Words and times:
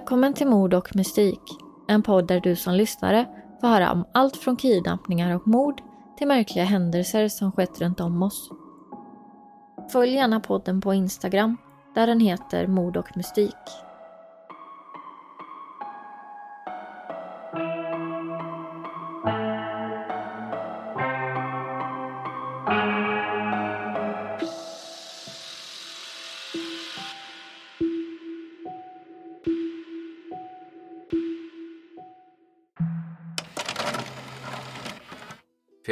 Välkommen 0.00 0.34
till 0.34 0.46
Mord 0.46 0.74
och 0.74 0.96
mystik. 0.96 1.40
En 1.88 2.02
podd 2.02 2.26
där 2.26 2.40
du 2.40 2.56
som 2.56 2.74
lyssnare 2.74 3.26
får 3.60 3.68
höra 3.68 3.92
om 3.92 4.04
allt 4.12 4.36
från 4.36 4.56
kidnappningar 4.56 5.34
och 5.34 5.46
mord 5.46 5.82
till 6.18 6.28
märkliga 6.28 6.64
händelser 6.64 7.28
som 7.28 7.52
skett 7.52 7.80
runt 7.80 8.00
om 8.00 8.22
oss. 8.22 8.50
Följ 9.92 10.14
gärna 10.14 10.40
podden 10.40 10.80
på 10.80 10.94
Instagram 10.94 11.56
där 11.94 12.06
den 12.06 12.20
heter 12.20 12.66
Mord 12.66 12.96
och 12.96 13.16
mystik. 13.16 13.56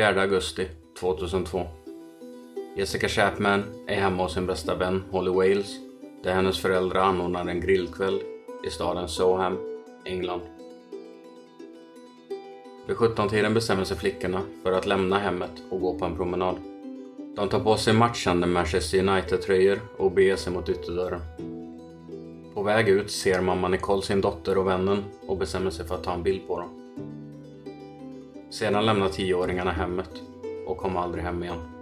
Fjärde 0.08 0.22
augusti 0.22 0.68
2002. 1.00 1.66
Jessica 2.76 3.08
Chapman 3.08 3.64
är 3.86 3.94
hemma 3.94 4.22
hos 4.22 4.34
sin 4.34 4.46
bästa 4.46 4.74
vän 4.74 5.04
Holly 5.10 5.30
Wales 5.30 5.76
där 6.22 6.34
hennes 6.34 6.58
föräldrar 6.58 7.00
anordnar 7.00 7.46
en 7.46 7.60
grillkväll 7.60 8.20
i 8.64 8.70
staden 8.70 9.08
Soham, 9.08 9.58
England. 10.04 10.40
Vid 12.86 12.96
17-tiden 12.96 13.54
bestämmer 13.54 13.84
sig 13.84 13.96
flickorna 13.96 14.40
för 14.62 14.72
att 14.72 14.86
lämna 14.86 15.18
hemmet 15.18 15.62
och 15.70 15.80
gå 15.80 15.98
på 15.98 16.04
en 16.04 16.16
promenad. 16.16 16.56
De 17.36 17.48
tar 17.48 17.60
på 17.60 17.76
sig 17.76 17.94
matchande 17.94 18.46
Manchester 18.46 18.98
United-tröjor 18.98 19.80
och 19.96 20.12
beger 20.12 20.36
sig 20.36 20.52
mot 20.52 20.68
ytterdörren. 20.68 21.20
På 22.54 22.62
väg 22.62 22.88
ut 22.88 23.10
ser 23.10 23.40
mamma 23.40 23.68
Nicole 23.68 24.02
sin 24.02 24.20
dotter 24.20 24.58
och 24.58 24.66
vännen 24.66 25.04
och 25.26 25.36
bestämmer 25.36 25.70
sig 25.70 25.86
för 25.86 25.94
att 25.94 26.04
ta 26.04 26.14
en 26.14 26.22
bild 26.22 26.46
på 26.46 26.58
dem. 26.58 26.87
Sedan 28.50 28.86
lämnar 28.86 29.08
tioåringarna 29.08 29.72
hemmet 29.72 30.10
och 30.66 30.78
kommer 30.78 31.00
aldrig 31.00 31.24
hem 31.24 31.44
igen. 31.44 31.78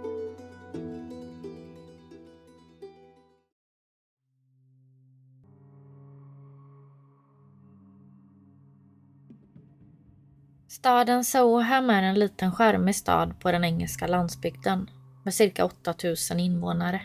Staden 10.67 11.23
Soham 11.23 11.89
är 11.89 12.03
en 12.03 12.19
liten 12.19 12.51
skärmig 12.51 12.95
stad 12.95 13.39
på 13.39 13.51
den 13.51 13.63
engelska 13.63 14.07
landsbygden 14.07 14.89
med 15.23 15.33
cirka 15.33 15.65
8000 15.65 16.39
invånare. 16.39 17.01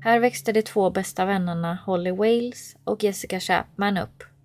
Här 0.00 0.20
växte 0.20 0.52
de 0.52 0.62
två 0.62 0.90
bästa 0.90 1.24
vännerna 1.24 1.78
Holly 1.86 2.10
Wales 2.10 2.76
och 2.84 3.04
Jessica 3.04 3.40
Chapman 3.40 3.98
upp. 3.98 4.35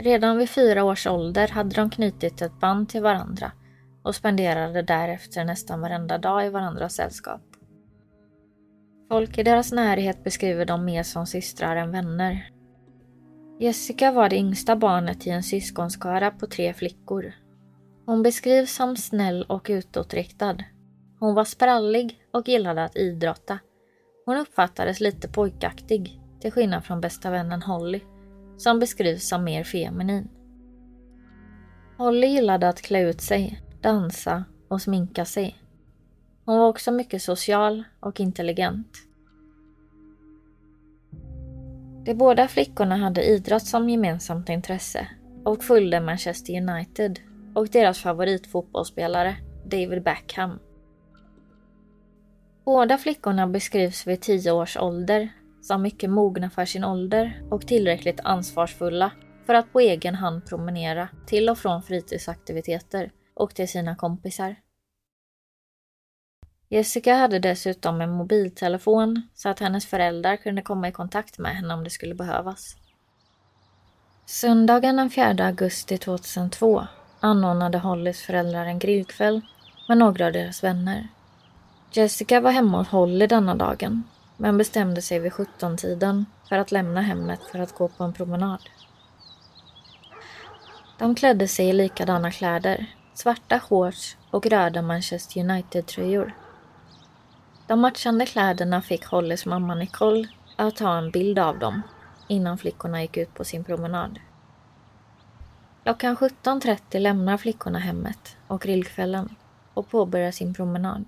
Redan 0.00 0.38
vid 0.38 0.50
fyra 0.50 0.84
års 0.84 1.06
ålder 1.06 1.48
hade 1.48 1.74
de 1.74 1.90
knutit 1.90 2.42
ett 2.42 2.60
band 2.60 2.88
till 2.88 3.02
varandra 3.02 3.52
och 4.02 4.14
spenderade 4.14 4.82
därefter 4.82 5.44
nästan 5.44 5.80
varenda 5.80 6.18
dag 6.18 6.46
i 6.46 6.48
varandras 6.48 6.94
sällskap. 6.94 7.40
Folk 9.08 9.38
i 9.38 9.42
deras 9.42 9.72
närhet 9.72 10.24
beskriver 10.24 10.64
dem 10.64 10.84
mer 10.84 11.02
som 11.02 11.26
systrar 11.26 11.76
än 11.76 11.92
vänner. 11.92 12.50
Jessica 13.60 14.12
var 14.12 14.28
det 14.28 14.36
yngsta 14.36 14.76
barnet 14.76 15.26
i 15.26 15.30
en 15.30 15.42
syskonskara 15.42 16.30
på 16.30 16.46
tre 16.46 16.74
flickor. 16.74 17.32
Hon 18.06 18.22
beskrivs 18.22 18.74
som 18.74 18.96
snäll 18.96 19.42
och 19.48 19.66
utåtriktad. 19.70 20.56
Hon 21.20 21.34
var 21.34 21.44
sprallig 21.44 22.20
och 22.32 22.48
gillade 22.48 22.84
att 22.84 22.96
idrotta. 22.96 23.58
Hon 24.24 24.36
uppfattades 24.36 25.00
lite 25.00 25.28
pojkaktig, 25.28 26.20
till 26.40 26.52
skillnad 26.52 26.84
från 26.84 27.00
bästa 27.00 27.30
vännen 27.30 27.62
Holly, 27.62 28.00
som 28.58 28.78
beskrivs 28.78 29.28
som 29.28 29.44
mer 29.44 29.64
feminin. 29.64 30.28
Holly 31.96 32.26
gillade 32.26 32.68
att 32.68 32.82
klä 32.82 33.00
ut 33.00 33.20
sig, 33.20 33.60
dansa 33.80 34.44
och 34.68 34.82
sminka 34.82 35.24
sig. 35.24 35.58
Hon 36.44 36.58
var 36.58 36.68
också 36.68 36.90
mycket 36.90 37.22
social 37.22 37.84
och 38.00 38.20
intelligent. 38.20 38.88
De 42.04 42.14
båda 42.14 42.48
flickorna 42.48 42.96
hade 42.96 43.24
idrott 43.24 43.66
som 43.66 43.88
gemensamt 43.88 44.48
intresse 44.48 45.08
och 45.44 45.64
följde 45.64 46.00
Manchester 46.00 46.60
United 46.60 47.20
och 47.54 47.68
deras 47.68 47.98
favoritfotbollsspelare 47.98 49.36
David 49.64 50.02
Beckham. 50.02 50.58
Båda 52.64 52.98
flickorna 52.98 53.46
beskrivs 53.46 54.06
vid 54.06 54.20
tio 54.20 54.52
års 54.52 54.76
ålder 54.76 55.28
som 55.68 55.82
mycket 55.82 56.10
mogna 56.10 56.50
för 56.50 56.64
sin 56.64 56.84
ålder 56.84 57.42
och 57.50 57.66
tillräckligt 57.66 58.20
ansvarsfulla 58.24 59.12
för 59.46 59.54
att 59.54 59.72
på 59.72 59.80
egen 59.80 60.14
hand 60.14 60.46
promenera 60.46 61.08
till 61.26 61.48
och 61.48 61.58
från 61.58 61.82
fritidsaktiviteter 61.82 63.12
och 63.34 63.54
till 63.54 63.68
sina 63.68 63.96
kompisar. 63.96 64.56
Jessica 66.68 67.14
hade 67.14 67.38
dessutom 67.38 68.00
en 68.00 68.10
mobiltelefon 68.10 69.22
så 69.34 69.48
att 69.48 69.60
hennes 69.60 69.86
föräldrar 69.86 70.36
kunde 70.36 70.62
komma 70.62 70.88
i 70.88 70.92
kontakt 70.92 71.38
med 71.38 71.56
henne 71.56 71.74
om 71.74 71.84
det 71.84 71.90
skulle 71.90 72.14
behövas. 72.14 72.76
Söndagen 74.26 74.96
den 74.96 75.10
4 75.10 75.46
augusti 75.46 75.98
2002 75.98 76.86
anordnade 77.20 77.78
Hollys 77.78 78.22
föräldrar 78.22 78.66
en 78.66 78.78
grillkväll 78.78 79.40
med 79.88 79.98
några 79.98 80.26
av 80.26 80.32
deras 80.32 80.64
vänner. 80.64 81.08
Jessica 81.92 82.40
var 82.40 82.50
hemma 82.50 82.78
hos 82.78 82.88
Holly 82.88 83.26
denna 83.26 83.54
dagen 83.54 84.04
men 84.40 84.58
bestämde 84.58 85.02
sig 85.02 85.18
vid 85.18 85.32
17-tiden 85.32 86.26
för 86.48 86.58
att 86.58 86.72
lämna 86.72 87.00
hemmet 87.00 87.40
för 87.52 87.58
att 87.58 87.74
gå 87.74 87.88
på 87.88 88.04
en 88.04 88.12
promenad. 88.12 88.60
De 90.98 91.14
klädde 91.14 91.48
sig 91.48 91.68
i 91.68 91.72
likadana 91.72 92.30
kläder, 92.30 92.86
svarta 93.14 93.60
shorts 93.60 94.16
och 94.30 94.46
röda 94.46 94.82
Manchester 94.82 95.40
United-tröjor. 95.40 96.32
De 97.66 97.80
matchande 97.80 98.26
kläderna 98.26 98.82
fick 98.82 99.04
Hollys 99.04 99.46
mamma 99.46 99.74
Nicole 99.74 100.28
att 100.56 100.76
ta 100.76 100.98
en 100.98 101.10
bild 101.10 101.38
av 101.38 101.58
dem 101.58 101.82
innan 102.28 102.58
flickorna 102.58 103.02
gick 103.02 103.16
ut 103.16 103.34
på 103.34 103.44
sin 103.44 103.64
promenad. 103.64 104.18
Klockan 105.82 106.16
17.30 106.16 106.98
lämnar 106.98 107.36
flickorna 107.36 107.78
hemmet 107.78 108.36
och 108.46 108.60
grillkvällen 108.60 109.34
och 109.74 109.90
påbörjar 109.90 110.30
sin 110.30 110.54
promenad. 110.54 111.04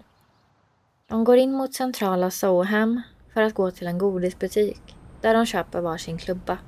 De 1.07 1.25
går 1.25 1.37
in 1.37 1.53
mot 1.53 1.75
centrala 1.75 2.31
Soham 2.31 3.03
för 3.35 3.43
att 3.43 3.55
gå 3.55 3.71
till 3.71 3.87
en 3.87 3.99
godisbutik 3.99 4.97
där 5.21 5.35
de 5.35 5.47
köper 5.47 5.81
varsin 5.81 6.19
klubba. 6.19 6.59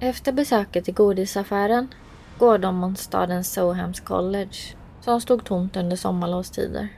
Efter 0.00 0.32
besöket 0.32 0.88
i 0.88 0.92
godisaffären 0.92 1.94
går 2.38 2.58
de 2.58 2.76
mot 2.76 2.98
stadens 2.98 3.52
Sohams 3.52 4.00
College 4.00 4.56
som 5.00 5.20
stod 5.20 5.44
tomt 5.44 5.76
under 5.76 5.96
sommarlovstider. 5.96 6.88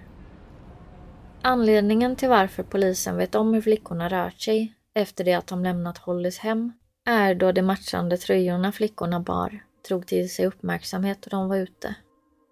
Anledningen 1.43 2.17
till 2.17 2.29
varför 2.29 2.63
polisen 2.63 3.17
vet 3.17 3.35
om 3.35 3.55
hur 3.55 3.61
flickorna 3.61 4.09
rört 4.09 4.41
sig 4.41 4.75
efter 4.95 5.25
det 5.25 5.35
att 5.35 5.47
de 5.47 5.65
lämnat 5.65 5.99
Hollys 5.99 6.39
hem 6.39 6.73
är 7.07 7.35
då 7.35 7.53
de 7.53 7.63
matchande 7.63 8.17
tröjorna 8.17 8.73
flickorna 8.73 9.21
bar 9.21 9.65
drog 9.89 10.07
till 10.07 10.31
sig 10.31 10.47
uppmärksamhet 10.47 11.23
då 11.23 11.37
de 11.37 11.49
var 11.49 11.57
ute. 11.57 11.95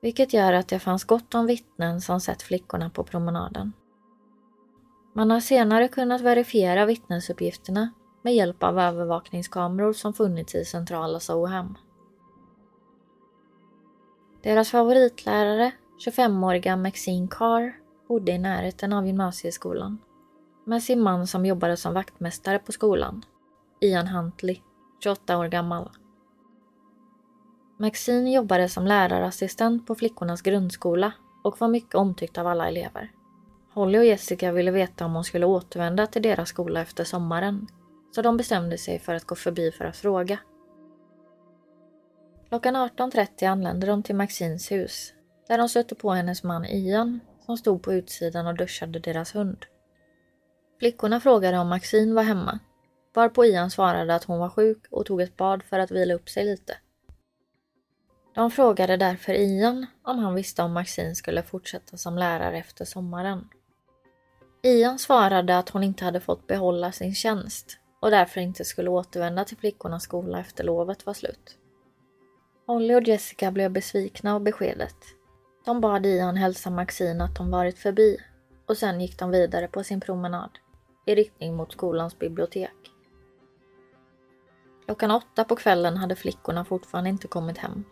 Vilket 0.03 0.33
gör 0.33 0.53
att 0.53 0.69
det 0.69 0.79
fanns 0.79 1.05
gott 1.05 1.34
om 1.34 1.47
vittnen 1.47 2.01
som 2.01 2.21
sett 2.21 2.43
flickorna 2.43 2.91
på 2.91 3.05
promenaden. 3.05 3.73
Man 5.12 5.31
har 5.31 5.41
senare 5.41 5.89
kunnat 5.89 6.21
verifiera 6.21 6.87
vittnesuppgifterna 6.87 7.91
med 8.23 8.34
hjälp 8.34 8.62
av 8.62 8.78
övervakningskameror 8.78 9.93
som 9.93 10.15
funnits 10.15 10.55
i 10.55 10.65
centrala 10.65 11.21
Soham. 11.21 11.78
Deras 14.42 14.71
favoritlärare, 14.71 15.72
25-åriga 16.07 16.77
Maxine 16.77 17.28
Carr, 17.31 17.72
bodde 18.09 18.33
i 18.33 18.39
närheten 18.39 18.92
av 18.92 19.07
gymnasieskolan 19.07 19.98
med 20.65 20.83
sin 20.83 21.01
man 21.01 21.27
som 21.27 21.47
jobbade 21.47 21.77
som 21.77 21.95
vaktmästare 21.95 22.59
på 22.59 22.72
skolan, 22.72 23.25
Ian 23.81 24.07
Huntley, 24.07 24.60
28 25.04 25.39
år 25.39 25.48
gammal. 25.48 25.91
Maxine 27.78 28.33
jobbade 28.33 28.69
som 28.69 28.86
lärarassistent 28.86 29.86
på 29.86 29.95
flickornas 29.95 30.42
grundskola 30.42 31.13
och 31.45 31.60
var 31.60 31.69
mycket 31.69 31.95
omtyckt 31.95 32.39
av 32.39 32.47
alla 32.47 32.69
elever. 32.69 33.10
Holly 33.74 33.98
och 33.98 34.04
Jessica 34.04 34.53
ville 34.53 34.71
veta 34.71 35.04
om 35.04 35.15
hon 35.15 35.24
skulle 35.24 35.47
återvända 35.47 36.07
till 36.07 36.22
deras 36.22 36.48
skola 36.48 36.80
efter 36.80 37.04
sommaren, 37.04 37.66
så 38.15 38.22
de 38.22 38.36
bestämde 38.36 38.78
sig 38.78 38.98
för 38.98 39.15
att 39.15 39.24
gå 39.24 39.34
förbi 39.34 39.72
för 39.72 39.84
att 39.84 39.97
fråga. 39.97 40.39
Klockan 42.48 42.77
18.30 42.77 43.48
anlände 43.51 43.86
de 43.86 44.03
till 44.03 44.16
Maxines 44.16 44.72
hus, 44.72 45.13
där 45.48 45.59
de 45.59 45.69
stötte 45.69 45.95
på 45.95 46.10
hennes 46.10 46.42
man 46.42 46.65
Ian 46.65 47.21
som 47.47 47.57
stod 47.57 47.83
på 47.83 47.92
utsidan 47.92 48.47
och 48.47 48.57
duschade 48.57 48.98
deras 48.98 49.34
hund. 49.34 49.66
Flickorna 50.78 51.21
frågade 51.21 51.59
om 51.59 51.69
Maxine 51.69 52.15
var 52.15 52.22
hemma, 52.22 52.59
varpå 53.15 53.45
Ian 53.45 53.71
svarade 53.71 54.15
att 54.15 54.24
hon 54.24 54.39
var 54.39 54.48
sjuk 54.48 54.86
och 54.91 55.07
tog 55.07 55.21
ett 55.21 55.36
bad 55.36 55.63
för 55.63 55.78
att 55.78 55.91
vila 55.91 56.15
upp 56.15 56.28
sig 56.28 56.45
lite. 56.45 56.77
De 58.34 58.51
frågade 58.51 58.97
därför 58.97 59.33
Ian 59.33 59.86
om 60.03 60.19
han 60.19 60.34
visste 60.34 60.63
om 60.63 60.72
Maxine 60.72 61.15
skulle 61.15 61.42
fortsätta 61.42 61.97
som 61.97 62.19
lärare 62.19 62.59
efter 62.59 62.84
sommaren. 62.84 63.48
Ian 64.64 64.98
svarade 64.98 65.59
att 65.59 65.68
hon 65.68 65.82
inte 65.82 66.04
hade 66.04 66.20
fått 66.20 66.47
behålla 66.47 66.92
sin 66.92 67.14
tjänst 67.14 67.78
och 68.00 68.10
därför 68.10 68.41
inte 68.41 68.64
skulle 68.64 68.91
återvända 68.91 69.44
till 69.44 69.56
flickornas 69.56 70.03
skola 70.03 70.41
efter 70.41 70.64
lovet 70.64 71.06
var 71.06 71.14
slut. 71.14 71.59
Holly 72.66 72.94
och 72.94 73.03
Jessica 73.03 73.50
blev 73.50 73.70
besvikna 73.70 74.34
av 74.34 74.41
beskedet. 74.42 74.97
De 75.64 75.80
bad 75.80 76.06
Ian 76.06 76.36
hälsa 76.36 76.70
Maxine 76.70 77.24
att 77.24 77.36
de 77.36 77.50
varit 77.50 77.78
förbi 77.78 78.16
och 78.66 78.76
sen 78.76 79.00
gick 79.00 79.18
de 79.18 79.30
vidare 79.30 79.68
på 79.68 79.84
sin 79.84 80.00
promenad 80.00 80.50
i 81.06 81.14
riktning 81.14 81.56
mot 81.56 81.72
skolans 81.72 82.18
bibliotek. 82.18 82.92
Klockan 84.86 85.10
åtta 85.10 85.44
på 85.44 85.56
kvällen 85.56 85.97
hade 85.97 86.16
flickorna 86.16 86.64
fortfarande 86.64 87.10
inte 87.10 87.28
kommit 87.28 87.59
hem, 87.59 87.84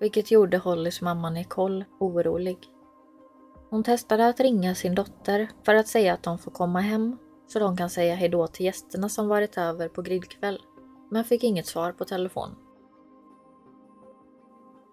vilket 0.00 0.30
gjorde 0.30 0.58
Hollys 0.58 1.00
mamma 1.00 1.30
Nicole 1.30 1.84
orolig. 2.00 2.58
Hon 3.70 3.82
testade 3.82 4.28
att 4.28 4.40
ringa 4.40 4.74
sin 4.74 4.94
dotter 4.94 5.48
för 5.62 5.74
att 5.74 5.88
säga 5.88 6.14
att 6.14 6.22
de 6.22 6.38
får 6.38 6.50
komma 6.50 6.80
hem 6.80 7.18
så 7.46 7.58
de 7.58 7.76
kan 7.76 7.90
säga 7.90 8.14
hejdå 8.14 8.46
till 8.46 8.66
gästerna 8.66 9.08
som 9.08 9.28
varit 9.28 9.58
över 9.58 9.88
på 9.88 10.02
grillkväll, 10.02 10.62
men 11.10 11.24
fick 11.24 11.44
inget 11.44 11.66
svar 11.66 11.92
på 11.92 12.04
telefon. 12.04 12.50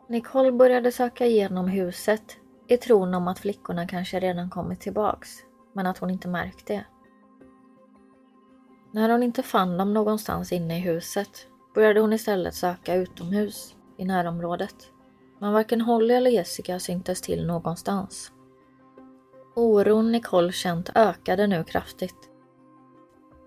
Nicole 0.10 0.52
började 0.52 0.92
söka 0.92 1.26
igenom 1.26 1.68
huset 1.68 2.38
i 2.68 2.78
tron 2.78 3.14
om 3.14 3.28
att 3.28 3.40
flickorna 3.40 3.88
kanske 3.88 4.20
redan 4.20 4.50
kommit 4.50 4.82
tillbaks, 4.82 5.30
men 5.74 5.88
att 5.88 5.98
hon 5.98 6.10
inte 6.10 6.28
märkt 6.28 6.68
det. 6.68 6.86
När 8.92 9.10
hon 9.10 9.24
inte 9.24 9.44
fann 9.44 9.78
dem 9.78 9.94
någonstans 9.94 10.52
inne 10.52 10.78
i 10.78 10.82
huset 10.82 11.48
började 11.76 12.00
hon 12.00 12.14
istället 12.14 12.56
söka 12.56 12.96
utomhus 12.96 13.76
i 13.98 14.06
närområdet. 14.06 14.76
Men 15.40 15.54
varken 15.54 15.82
Holly 15.82 16.14
eller 16.14 16.32
Jessica 16.32 16.80
syntes 16.80 17.22
till 17.22 17.48
någonstans. 17.48 18.32
Oron 19.58 20.12
Nicole 20.12 20.52
känt 20.52 20.90
ökade 20.96 21.48
nu 21.48 21.64
kraftigt. 21.64 22.30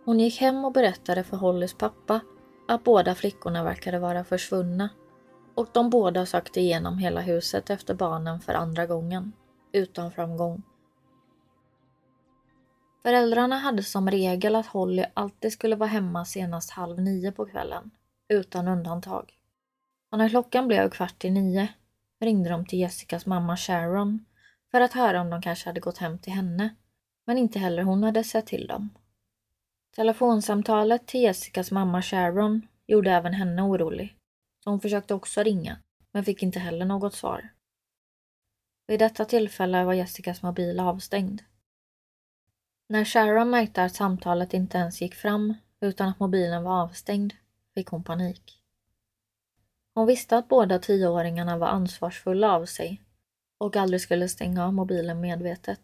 Hon 0.05 0.21
gick 0.21 0.41
hem 0.41 0.65
och 0.65 0.73
berättade 0.73 1.25
för 1.25 1.37
Hollys 1.37 1.75
pappa 1.75 2.21
att 2.69 2.85
båda 2.85 3.15
flickorna 3.15 3.65
verkade 3.65 3.99
vara 3.99 4.25
försvunna 4.25 4.89
och 5.55 5.69
de 5.73 5.91
båda 5.91 6.27
sökte 6.27 6.61
igenom 6.61 6.99
hela 6.99 7.21
huset 7.21 7.71
efter 7.71 7.95
barnen 7.95 8.41
för 8.41 8.55
andra 8.55 8.87
gången, 8.87 9.33
utan 9.73 10.13
framgång. 10.13 10.63
Föräldrarna 13.03 13.59
hade 13.59 13.83
som 13.83 14.11
regel 14.11 14.55
att 14.55 14.67
Holly 14.67 15.05
alltid 15.15 15.53
skulle 15.53 15.77
vara 15.77 15.89
hemma 15.89 16.25
senast 16.25 16.71
halv 16.71 17.01
nio 17.01 17.33
på 17.33 17.47
kvällen, 17.47 17.91
utan 18.29 18.69
undantag. 18.69 19.33
Och 20.13 20.19
när 20.19 20.29
klockan 20.29 20.69
blev 20.69 20.91
kvart 20.91 21.25
i 21.25 21.31
nio 21.31 21.69
ringde 22.21 22.51
de 22.51 22.67
till 22.67 22.79
Jessicas 22.79 23.27
mamma 23.27 23.57
Sharon 23.57 24.25
för 24.71 24.81
att 24.81 24.93
höra 24.93 25.21
om 25.21 25.31
de 25.31 25.43
kanske 25.43 25.69
hade 25.69 25.81
gått 25.81 25.99
hem 25.99 26.19
till 26.19 26.33
henne, 26.33 26.75
men 27.27 27.39
inte 27.39 27.59
heller 27.59 27.83
hon 27.83 28.03
hade 28.03 28.25
sett 28.25 28.47
till 28.47 28.67
dem. 28.67 28.91
Telefonsamtalet 29.97 31.07
till 31.07 31.23
Jessicas 31.23 31.71
mamma 31.71 32.03
Sharon 32.03 32.67
gjorde 32.87 33.11
även 33.11 33.35
henne 33.35 33.63
orolig, 33.63 34.17
så 34.65 34.71
hon 34.71 34.81
försökte 34.81 35.15
också 35.15 35.43
ringa, 35.43 35.79
men 36.13 36.25
fick 36.25 36.43
inte 36.43 36.59
heller 36.59 36.85
något 36.85 37.15
svar. 37.15 37.49
Vid 38.87 38.99
detta 38.99 39.25
tillfälle 39.25 39.85
var 39.85 39.93
Jessicas 39.93 40.43
mobil 40.43 40.81
avstängd. 40.81 41.43
När 42.89 43.05
Sharon 43.05 43.51
märkte 43.51 43.83
att 43.83 43.95
samtalet 43.95 44.55
inte 44.55 44.79
ens 44.79 45.01
gick 45.01 45.15
fram 45.15 45.55
utan 45.81 46.09
att 46.09 46.21
mobilen 46.21 46.63
var 46.63 46.83
avstängd 46.83 47.35
fick 47.75 47.89
hon 47.89 48.05
panik. 48.05 48.63
Hon 49.95 50.07
visste 50.07 50.37
att 50.37 50.49
båda 50.49 50.79
tioåringarna 50.79 51.57
var 51.57 51.67
ansvarsfulla 51.67 52.53
av 52.53 52.67
sig 52.67 53.03
och 53.59 53.77
aldrig 53.77 54.01
skulle 54.01 54.29
stänga 54.29 54.65
av 54.65 54.75
mobilen 54.75 55.21
medvetet. 55.21 55.81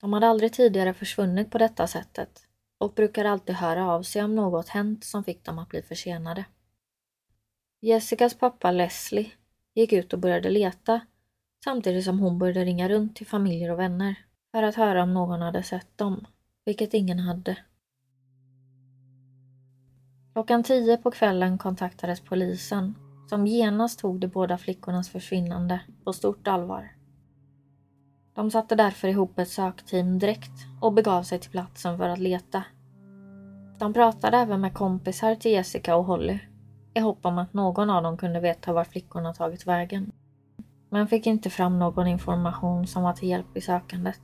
De 0.00 0.12
hade 0.12 0.26
aldrig 0.26 0.52
tidigare 0.52 0.94
försvunnit 0.94 1.50
på 1.50 1.58
detta 1.58 1.86
sättet 1.86 2.46
och 2.78 2.92
brukade 2.94 3.30
alltid 3.30 3.54
höra 3.54 3.90
av 3.90 4.02
sig 4.02 4.22
om 4.22 4.34
något 4.34 4.68
hänt 4.68 5.04
som 5.04 5.24
fick 5.24 5.44
dem 5.44 5.58
att 5.58 5.68
bli 5.68 5.82
försenade. 5.82 6.44
Jessicas 7.80 8.34
pappa 8.34 8.70
Leslie 8.70 9.32
gick 9.74 9.92
ut 9.92 10.12
och 10.12 10.18
började 10.18 10.50
leta 10.50 11.00
samtidigt 11.64 12.04
som 12.04 12.18
hon 12.18 12.38
började 12.38 12.64
ringa 12.64 12.88
runt 12.88 13.16
till 13.16 13.26
familjer 13.26 13.70
och 13.70 13.78
vänner 13.78 14.14
för 14.52 14.62
att 14.62 14.74
höra 14.74 15.02
om 15.02 15.14
någon 15.14 15.40
hade 15.40 15.62
sett 15.62 15.98
dem, 15.98 16.26
vilket 16.64 16.94
ingen 16.94 17.18
hade. 17.18 17.56
Klockan 20.32 20.62
tio 20.62 20.96
på 20.96 21.10
kvällen 21.10 21.58
kontaktades 21.58 22.20
polisen 22.20 23.09
som 23.30 23.46
genast 23.46 23.98
tog 23.98 24.20
de 24.20 24.26
båda 24.26 24.58
flickornas 24.58 25.08
försvinnande 25.08 25.80
på 26.04 26.12
stort 26.12 26.48
allvar. 26.48 26.92
De 28.34 28.50
satte 28.50 28.74
därför 28.74 29.08
ihop 29.08 29.38
ett 29.38 29.48
sökteam 29.48 30.18
direkt 30.18 30.52
och 30.80 30.92
begav 30.92 31.22
sig 31.22 31.38
till 31.38 31.50
platsen 31.50 31.98
för 31.98 32.08
att 32.08 32.18
leta. 32.18 32.64
De 33.78 33.92
pratade 33.92 34.36
även 34.36 34.60
med 34.60 34.74
kompisar 34.74 35.34
till 35.34 35.52
Jessica 35.52 35.96
och 35.96 36.04
Holly 36.04 36.38
i 36.94 37.00
hopp 37.00 37.26
om 37.26 37.38
att 37.38 37.52
någon 37.52 37.90
av 37.90 38.02
dem 38.02 38.16
kunde 38.16 38.40
veta 38.40 38.72
var 38.72 38.84
flickorna 38.84 39.34
tagit 39.34 39.66
vägen. 39.66 40.12
Men 40.88 41.08
fick 41.08 41.26
inte 41.26 41.50
fram 41.50 41.78
någon 41.78 42.06
information 42.06 42.86
som 42.86 43.02
var 43.02 43.12
till 43.12 43.28
hjälp 43.28 43.56
i 43.56 43.60
sökandet. 43.60 44.20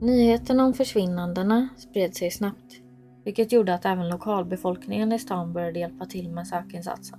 Nyheten 0.00 0.60
om 0.60 0.74
försvinnandena 0.74 1.68
spred 1.76 2.16
sig 2.16 2.30
snabbt, 2.30 2.85
vilket 3.26 3.52
gjorde 3.52 3.74
att 3.74 3.84
även 3.84 4.08
lokalbefolkningen 4.08 5.12
i 5.12 5.18
stan 5.18 5.52
började 5.52 5.78
hjälpa 5.78 6.06
till 6.06 6.30
med 6.30 6.46
sökinsatsen. 6.46 7.18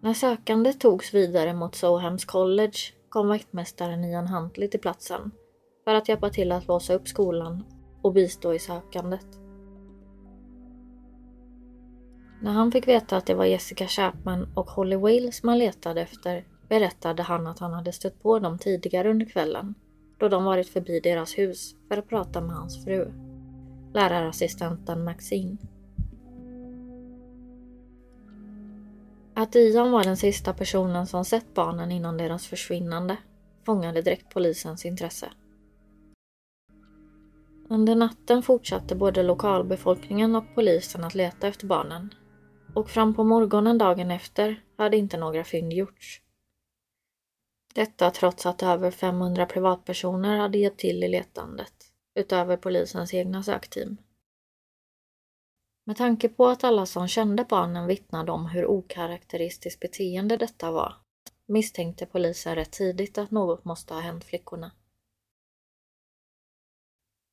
När 0.00 0.14
sökandet 0.14 0.80
togs 0.80 1.14
vidare 1.14 1.54
mot 1.54 1.74
Sohams 1.74 2.24
College 2.24 2.78
kom 3.08 3.28
vaktmästaren 3.28 4.04
Ian 4.04 4.26
Huntley 4.26 4.68
till 4.68 4.80
platsen 4.80 5.30
för 5.84 5.94
att 5.94 6.08
hjälpa 6.08 6.30
till 6.30 6.52
att 6.52 6.66
låsa 6.66 6.94
upp 6.94 7.08
skolan 7.08 7.64
och 8.02 8.12
bistå 8.12 8.54
i 8.54 8.58
sökandet. 8.58 9.26
När 12.42 12.52
han 12.52 12.72
fick 12.72 12.88
veta 12.88 13.16
att 13.16 13.26
det 13.26 13.34
var 13.34 13.44
Jessica 13.44 13.86
Chapman 13.86 14.48
och 14.54 14.70
Holly 14.70 14.96
Wales 14.96 15.42
man 15.42 15.58
letade 15.58 16.00
efter 16.00 16.44
berättade 16.68 17.22
han 17.22 17.46
att 17.46 17.58
han 17.58 17.72
hade 17.72 17.92
stött 17.92 18.22
på 18.22 18.38
dem 18.38 18.58
tidigare 18.58 19.10
under 19.10 19.26
kvällen 19.26 19.74
då 20.18 20.28
de 20.28 20.44
varit 20.44 20.68
förbi 20.68 21.00
deras 21.00 21.38
hus 21.38 21.74
för 21.88 21.98
att 21.98 22.08
prata 22.08 22.40
med 22.40 22.56
hans 22.56 22.84
fru, 22.84 23.12
lärarassistenten 23.94 25.04
Maxine. 25.04 25.56
Att 29.34 29.54
Ian 29.56 29.90
var 29.90 30.04
den 30.04 30.16
sista 30.16 30.52
personen 30.54 31.06
som 31.06 31.24
sett 31.24 31.54
barnen 31.54 31.92
innan 31.92 32.16
deras 32.16 32.46
försvinnande 32.46 33.16
fångade 33.66 34.02
direkt 34.02 34.34
polisens 34.34 34.84
intresse. 34.84 35.32
Under 37.68 37.94
natten 37.96 38.42
fortsatte 38.42 38.94
både 38.94 39.22
lokalbefolkningen 39.22 40.36
och 40.36 40.44
polisen 40.54 41.04
att 41.04 41.14
leta 41.14 41.48
efter 41.48 41.66
barnen 41.66 42.14
och 42.74 42.90
fram 42.90 43.14
på 43.14 43.24
morgonen 43.24 43.78
dagen 43.78 44.10
efter 44.10 44.62
hade 44.76 44.96
inte 44.96 45.16
några 45.16 45.44
fynd 45.44 45.72
gjorts. 45.72 46.20
Detta 47.74 48.10
trots 48.10 48.46
att 48.46 48.62
över 48.62 48.90
500 48.90 49.46
privatpersoner 49.46 50.38
hade 50.38 50.58
hjälpt 50.58 50.80
till 50.80 51.04
i 51.04 51.08
letandet, 51.08 51.83
utöver 52.14 52.56
polisens 52.56 53.14
egna 53.14 53.42
sökteam. 53.42 53.96
Med 55.86 55.96
tanke 55.96 56.28
på 56.28 56.46
att 56.46 56.64
alla 56.64 56.86
som 56.86 57.08
kände 57.08 57.44
barnen 57.44 57.86
vittnade 57.86 58.32
om 58.32 58.46
hur 58.46 58.66
okaraktäristiskt 58.66 59.80
beteende 59.80 60.36
detta 60.36 60.70
var 60.70 61.04
misstänkte 61.46 62.06
polisen 62.06 62.54
rätt 62.54 62.72
tidigt 62.72 63.18
att 63.18 63.30
något 63.30 63.64
måste 63.64 63.94
ha 63.94 64.00
hänt 64.00 64.24
flickorna. 64.24 64.72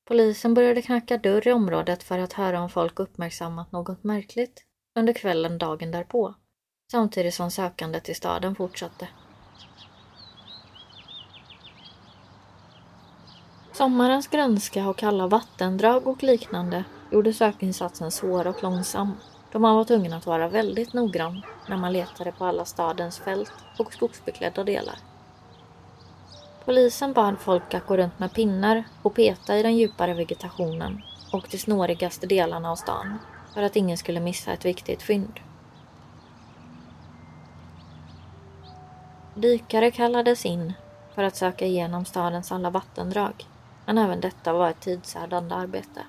Polisen 0.06 0.54
började 0.54 0.82
knacka 0.82 1.18
dörr 1.18 1.48
i 1.48 1.52
området 1.52 2.04
för 2.04 2.20
att 2.20 2.34
höra 2.34 2.62
om 2.62 2.70
folk 2.70 3.00
uppmärksammat 3.00 3.72
något 3.72 4.04
märkligt 4.04 4.66
under 4.96 5.14
kvällen 5.14 5.58
dagen 5.58 5.92
därpå, 5.92 6.36
samtidigt 6.92 7.34
som 7.34 7.52
sökandet 7.52 8.10
i 8.10 8.14
staden 8.14 8.56
fortsatte. 8.56 9.10
Sommarens 13.74 14.28
grönska 14.28 14.90
och 14.90 14.98
kalla 14.98 15.28
vattendrag 15.28 16.08
och 16.08 16.24
liknande 16.24 16.84
gjorde 17.12 17.34
sökinsatsen 17.34 18.12
svår 18.12 18.48
och 18.48 18.64
långsam 18.64 19.18
då 19.52 19.60
man 19.60 19.76
var 19.76 19.84
tvungen 19.84 20.14
att 20.14 20.26
vara 20.26 20.48
väldigt 20.48 20.94
noggrann 20.94 21.42
när 21.70 21.78
man 21.78 21.94
letade 21.94 22.32
på 22.32 22.46
alla 22.46 22.66
stadens 22.66 23.20
fält 23.20 23.54
och 23.78 23.94
skogsbeklädda 23.94 24.64
delar. 24.64 24.96
Polisen 26.66 27.14
bad 27.14 27.36
folk 27.40 27.74
att 27.74 27.88
gå 27.88 27.98
runt 27.98 28.20
med 28.20 28.34
pinnar 28.34 28.84
och 29.02 29.16
peta 29.16 29.58
i 29.58 29.64
den 29.64 29.78
djupare 29.78 30.14
vegetationen 30.14 31.02
och 31.34 31.48
de 31.52 31.58
snårigaste 31.58 32.28
delarna 32.28 32.72
av 32.72 32.76
stan 32.76 33.18
för 33.54 33.64
att 33.64 33.76
ingen 33.76 33.98
skulle 33.98 34.20
missa 34.20 34.52
ett 34.54 34.66
viktigt 34.66 35.02
fynd. 35.02 35.40
Dykare 39.36 39.92
kallades 39.92 40.46
in 40.46 40.74
för 41.16 41.24
att 41.24 41.36
söka 41.36 41.66
igenom 41.66 42.06
stadens 42.06 42.52
alla 42.52 42.70
vattendrag 42.70 43.48
men 43.94 44.04
även 44.04 44.22
detta 44.22 44.54
var 44.54 44.70
ett 44.70 44.80
tidsödande 44.80 45.56
arbete. 45.56 46.06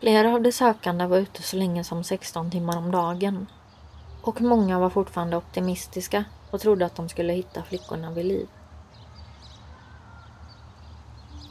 Flera 0.00 0.34
av 0.34 0.42
de 0.42 0.52
sökande 0.52 1.06
var 1.06 1.18
ute 1.18 1.42
så 1.42 1.56
länge 1.56 1.84
som 1.84 2.04
16 2.04 2.50
timmar 2.50 2.76
om 2.76 2.90
dagen 2.90 3.46
och 4.22 4.40
många 4.40 4.78
var 4.78 4.90
fortfarande 4.90 5.36
optimistiska 5.36 6.24
och 6.50 6.60
trodde 6.60 6.86
att 6.86 6.96
de 6.96 7.08
skulle 7.08 7.32
hitta 7.32 7.62
flickorna 7.62 8.10
vid 8.10 8.26
liv. 8.26 8.48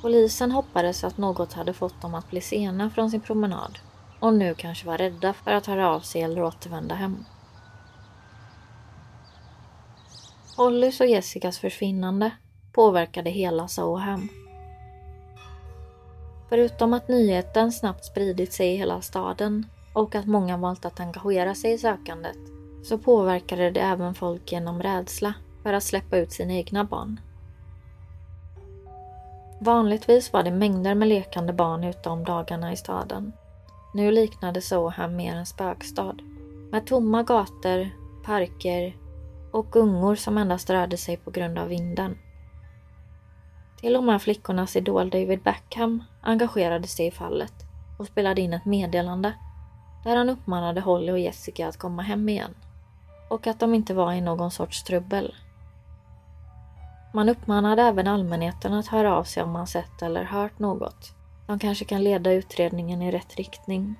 Polisen 0.01 0.51
hoppades 0.51 1.03
att 1.03 1.17
något 1.17 1.53
hade 1.53 1.73
fått 1.73 2.01
dem 2.01 2.15
att 2.15 2.29
bli 2.29 2.41
sena 2.41 2.89
från 2.89 3.11
sin 3.11 3.21
promenad 3.21 3.79
och 4.19 4.33
nu 4.33 4.55
kanske 4.55 4.87
var 4.87 4.97
rädda 4.97 5.33
för 5.33 5.51
att 5.51 5.65
höra 5.65 5.89
av 5.89 5.99
sig 5.99 6.21
eller 6.21 6.43
återvända 6.43 6.95
hem. 6.95 7.25
Hollys 10.57 10.99
och 10.99 11.07
Jessicas 11.07 11.59
försvinnande 11.59 12.31
påverkade 12.75 13.29
hela 13.29 13.67
Soham. 13.67 14.29
Förutom 16.49 16.93
att 16.93 17.07
nyheten 17.07 17.71
snabbt 17.71 18.05
spridit 18.05 18.53
sig 18.53 18.73
i 18.73 18.77
hela 18.77 19.01
staden 19.01 19.65
och 19.93 20.15
att 20.15 20.25
många 20.25 20.57
valt 20.57 20.85
att 20.85 20.99
engagera 20.99 21.55
sig 21.55 21.73
i 21.73 21.77
sökandet 21.77 22.37
så 22.83 22.97
påverkade 22.97 23.71
det 23.71 23.79
även 23.79 24.15
folk 24.15 24.51
genom 24.51 24.81
rädsla 24.81 25.33
för 25.63 25.73
att 25.73 25.83
släppa 25.83 26.17
ut 26.17 26.31
sina 26.31 26.53
egna 26.53 26.83
barn. 26.83 27.19
Vanligtvis 29.59 30.33
var 30.33 30.43
det 30.43 30.51
mängder 30.51 30.95
med 30.95 31.07
lekande 31.07 31.53
barn 31.53 31.83
ute 31.83 32.09
om 32.09 32.23
dagarna 32.23 32.73
i 32.73 32.77
staden. 32.77 33.33
Nu 33.93 34.11
liknade 34.11 34.61
Soham 34.61 35.15
mer 35.15 35.35
en 35.35 35.45
spökstad. 35.45 36.15
Med 36.71 36.87
tomma 36.87 37.23
gator, 37.23 37.89
parker 38.25 38.95
och 39.51 39.71
gungor 39.71 40.15
som 40.15 40.37
endast 40.37 40.69
rörde 40.69 40.97
sig 40.97 41.17
på 41.17 41.31
grund 41.31 41.57
av 41.57 41.67
vinden. 41.67 42.17
Till 43.85 43.95
och 43.95 44.03
med 44.03 44.21
flickornas 44.21 44.75
idol 44.75 45.09
David 45.09 45.41
Beckham 45.41 46.03
engagerade 46.21 46.87
sig 46.87 47.07
i 47.07 47.11
fallet 47.11 47.53
och 47.97 48.07
spelade 48.07 48.41
in 48.41 48.53
ett 48.53 48.65
meddelande 48.65 49.33
där 50.03 50.15
han 50.15 50.29
uppmanade 50.29 50.81
Holly 50.81 51.11
och 51.11 51.19
Jessica 51.19 51.67
att 51.67 51.77
komma 51.77 52.01
hem 52.01 52.29
igen 52.29 52.55
och 53.29 53.47
att 53.47 53.59
de 53.59 53.73
inte 53.73 53.93
var 53.93 54.13
i 54.13 54.21
någon 54.21 54.51
sorts 54.51 54.83
trubbel. 54.83 55.35
Man 57.13 57.29
uppmanade 57.29 57.81
även 57.81 58.07
allmänheten 58.07 58.73
att 58.73 58.87
höra 58.87 59.15
av 59.15 59.23
sig 59.23 59.43
om 59.43 59.51
man 59.51 59.67
sett 59.67 60.01
eller 60.01 60.23
hört 60.23 60.59
något 60.59 61.13
som 61.45 61.59
kanske 61.59 61.85
kan 61.85 62.03
leda 62.03 62.31
utredningen 62.31 63.01
i 63.01 63.11
rätt 63.11 63.35
riktning. 63.35 63.95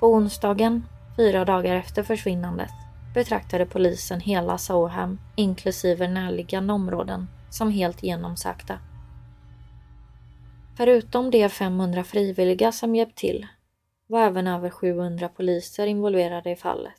På 0.00 0.06
onsdagen, 0.06 0.86
fyra 1.16 1.44
dagar 1.44 1.74
efter 1.74 2.02
försvinnandet, 2.02 2.81
betraktade 3.14 3.66
polisen 3.66 4.20
hela 4.20 4.58
Soham, 4.58 5.20
inklusive 5.36 6.08
närliggande 6.08 6.72
områden, 6.72 7.28
som 7.50 7.70
helt 7.70 8.02
genomsökta. 8.02 8.78
Förutom 10.76 11.30
de 11.30 11.48
500 11.48 12.04
frivilliga 12.04 12.72
som 12.72 12.94
hjälpt 12.94 13.18
till 13.18 13.46
var 14.06 14.20
även 14.20 14.46
över 14.46 14.70
700 14.70 15.28
poliser 15.28 15.86
involverade 15.86 16.50
i 16.50 16.56
fallet. 16.56 16.92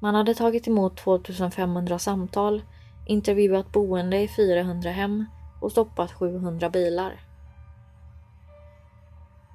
Man 0.00 0.14
hade 0.14 0.34
tagit 0.34 0.68
emot 0.68 0.96
2500 0.96 1.98
samtal, 1.98 2.62
intervjuat 3.06 3.72
boende 3.72 4.20
i 4.20 4.28
400 4.28 4.90
hem 4.90 5.24
och 5.60 5.72
stoppat 5.72 6.12
700 6.12 6.70
bilar. 6.70 7.20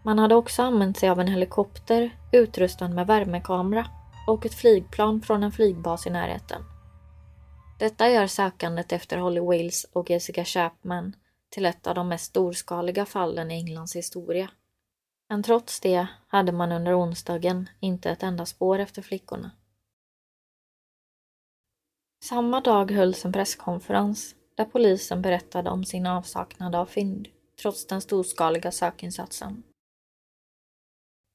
Man 0.03 0.19
hade 0.19 0.35
också 0.35 0.63
använt 0.63 0.97
sig 0.97 1.09
av 1.09 1.19
en 1.19 1.27
helikopter 1.27 2.09
utrustad 2.31 2.87
med 2.87 3.07
värmekamera 3.07 3.87
och 4.31 4.45
ett 4.45 4.53
flygplan 4.53 5.21
från 5.21 5.43
en 5.43 5.51
flygbas 5.51 6.07
i 6.07 6.09
närheten. 6.09 6.63
Detta 7.79 8.09
gör 8.09 8.27
sökandet 8.27 8.91
efter 8.91 9.17
Holly 9.17 9.39
Wales 9.39 9.83
och 9.83 10.09
Jessica 10.09 10.45
Chapman 10.45 11.15
till 11.49 11.65
ett 11.65 11.87
av 11.87 11.95
de 11.95 12.07
mest 12.07 12.25
storskaliga 12.25 13.05
fallen 13.05 13.51
i 13.51 13.55
Englands 13.55 13.95
historia. 13.95 14.51
Men 15.29 15.43
trots 15.43 15.79
det 15.79 16.07
hade 16.27 16.51
man 16.51 16.71
under 16.71 16.99
onsdagen 16.99 17.69
inte 17.79 18.09
ett 18.09 18.23
enda 18.23 18.45
spår 18.45 18.79
efter 18.79 19.01
flickorna. 19.01 19.51
Samma 22.23 22.61
dag 22.61 22.91
hölls 22.91 23.25
en 23.25 23.33
presskonferens 23.33 24.35
där 24.55 24.65
polisen 24.65 25.21
berättade 25.21 25.69
om 25.69 25.85
sin 25.85 26.05
avsaknad 26.05 26.75
av 26.75 26.85
fynd, 26.85 27.27
trots 27.61 27.87
den 27.87 28.01
storskaliga 28.01 28.71
sökinsatsen. 28.71 29.63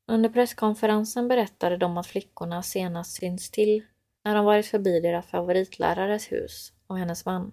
Under 0.09 0.31
presskonferensen 0.31 1.29
berättade 1.29 1.77
de 1.77 1.99
att 1.99 2.07
flickorna 2.07 2.63
senast 2.63 3.17
synts 3.17 3.51
till 3.51 3.87
när 4.25 4.35
de 4.35 4.45
varit 4.45 4.67
förbi 4.67 5.01
deras 5.01 5.27
favoritlärares 5.27 6.33
hus 6.33 6.73
och 6.87 6.99
hennes 6.99 7.25
man. 7.25 7.53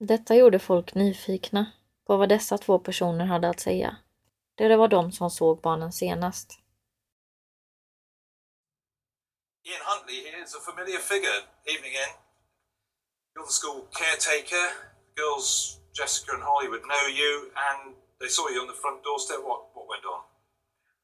Detta 0.00 0.34
gjorde 0.34 0.58
folk 0.58 0.94
nyfikna 0.94 1.72
på 2.06 2.16
vad 2.16 2.28
dessa 2.28 2.58
två 2.58 2.78
personer 2.78 3.24
hade 3.24 3.48
att 3.48 3.60
säga. 3.60 3.96
Det 4.54 4.76
var 4.76 4.88
de 4.88 5.12
som 5.12 5.30
såg 5.30 5.60
barnen 5.60 5.92
senast. 5.92 6.60
Ian 9.66 9.80
Huntley 9.86 10.30
here 10.30 10.42
is 10.42 10.54
a 10.54 10.60
familiar 10.60 10.98
figure. 10.98 11.40
Evening, 11.64 11.92
Ian. 11.92 12.12
You're 13.32 13.46
the 13.46 13.56
school 13.60 13.80
caretaker. 14.00 14.66
Girls, 15.16 15.80
Jessica 15.98 16.32
and 16.36 16.42
Hollywood, 16.42 16.82
know 16.82 17.06
you, 17.08 17.32
and 17.66 17.96
they 18.20 18.28
saw 18.28 18.44
you 18.52 18.60
on 18.60 18.68
the 18.72 18.78
front 18.82 19.02
doorstep. 19.04 19.40
What 19.48 19.60
what 19.74 19.86
went 19.88 20.04
on? 20.04 20.33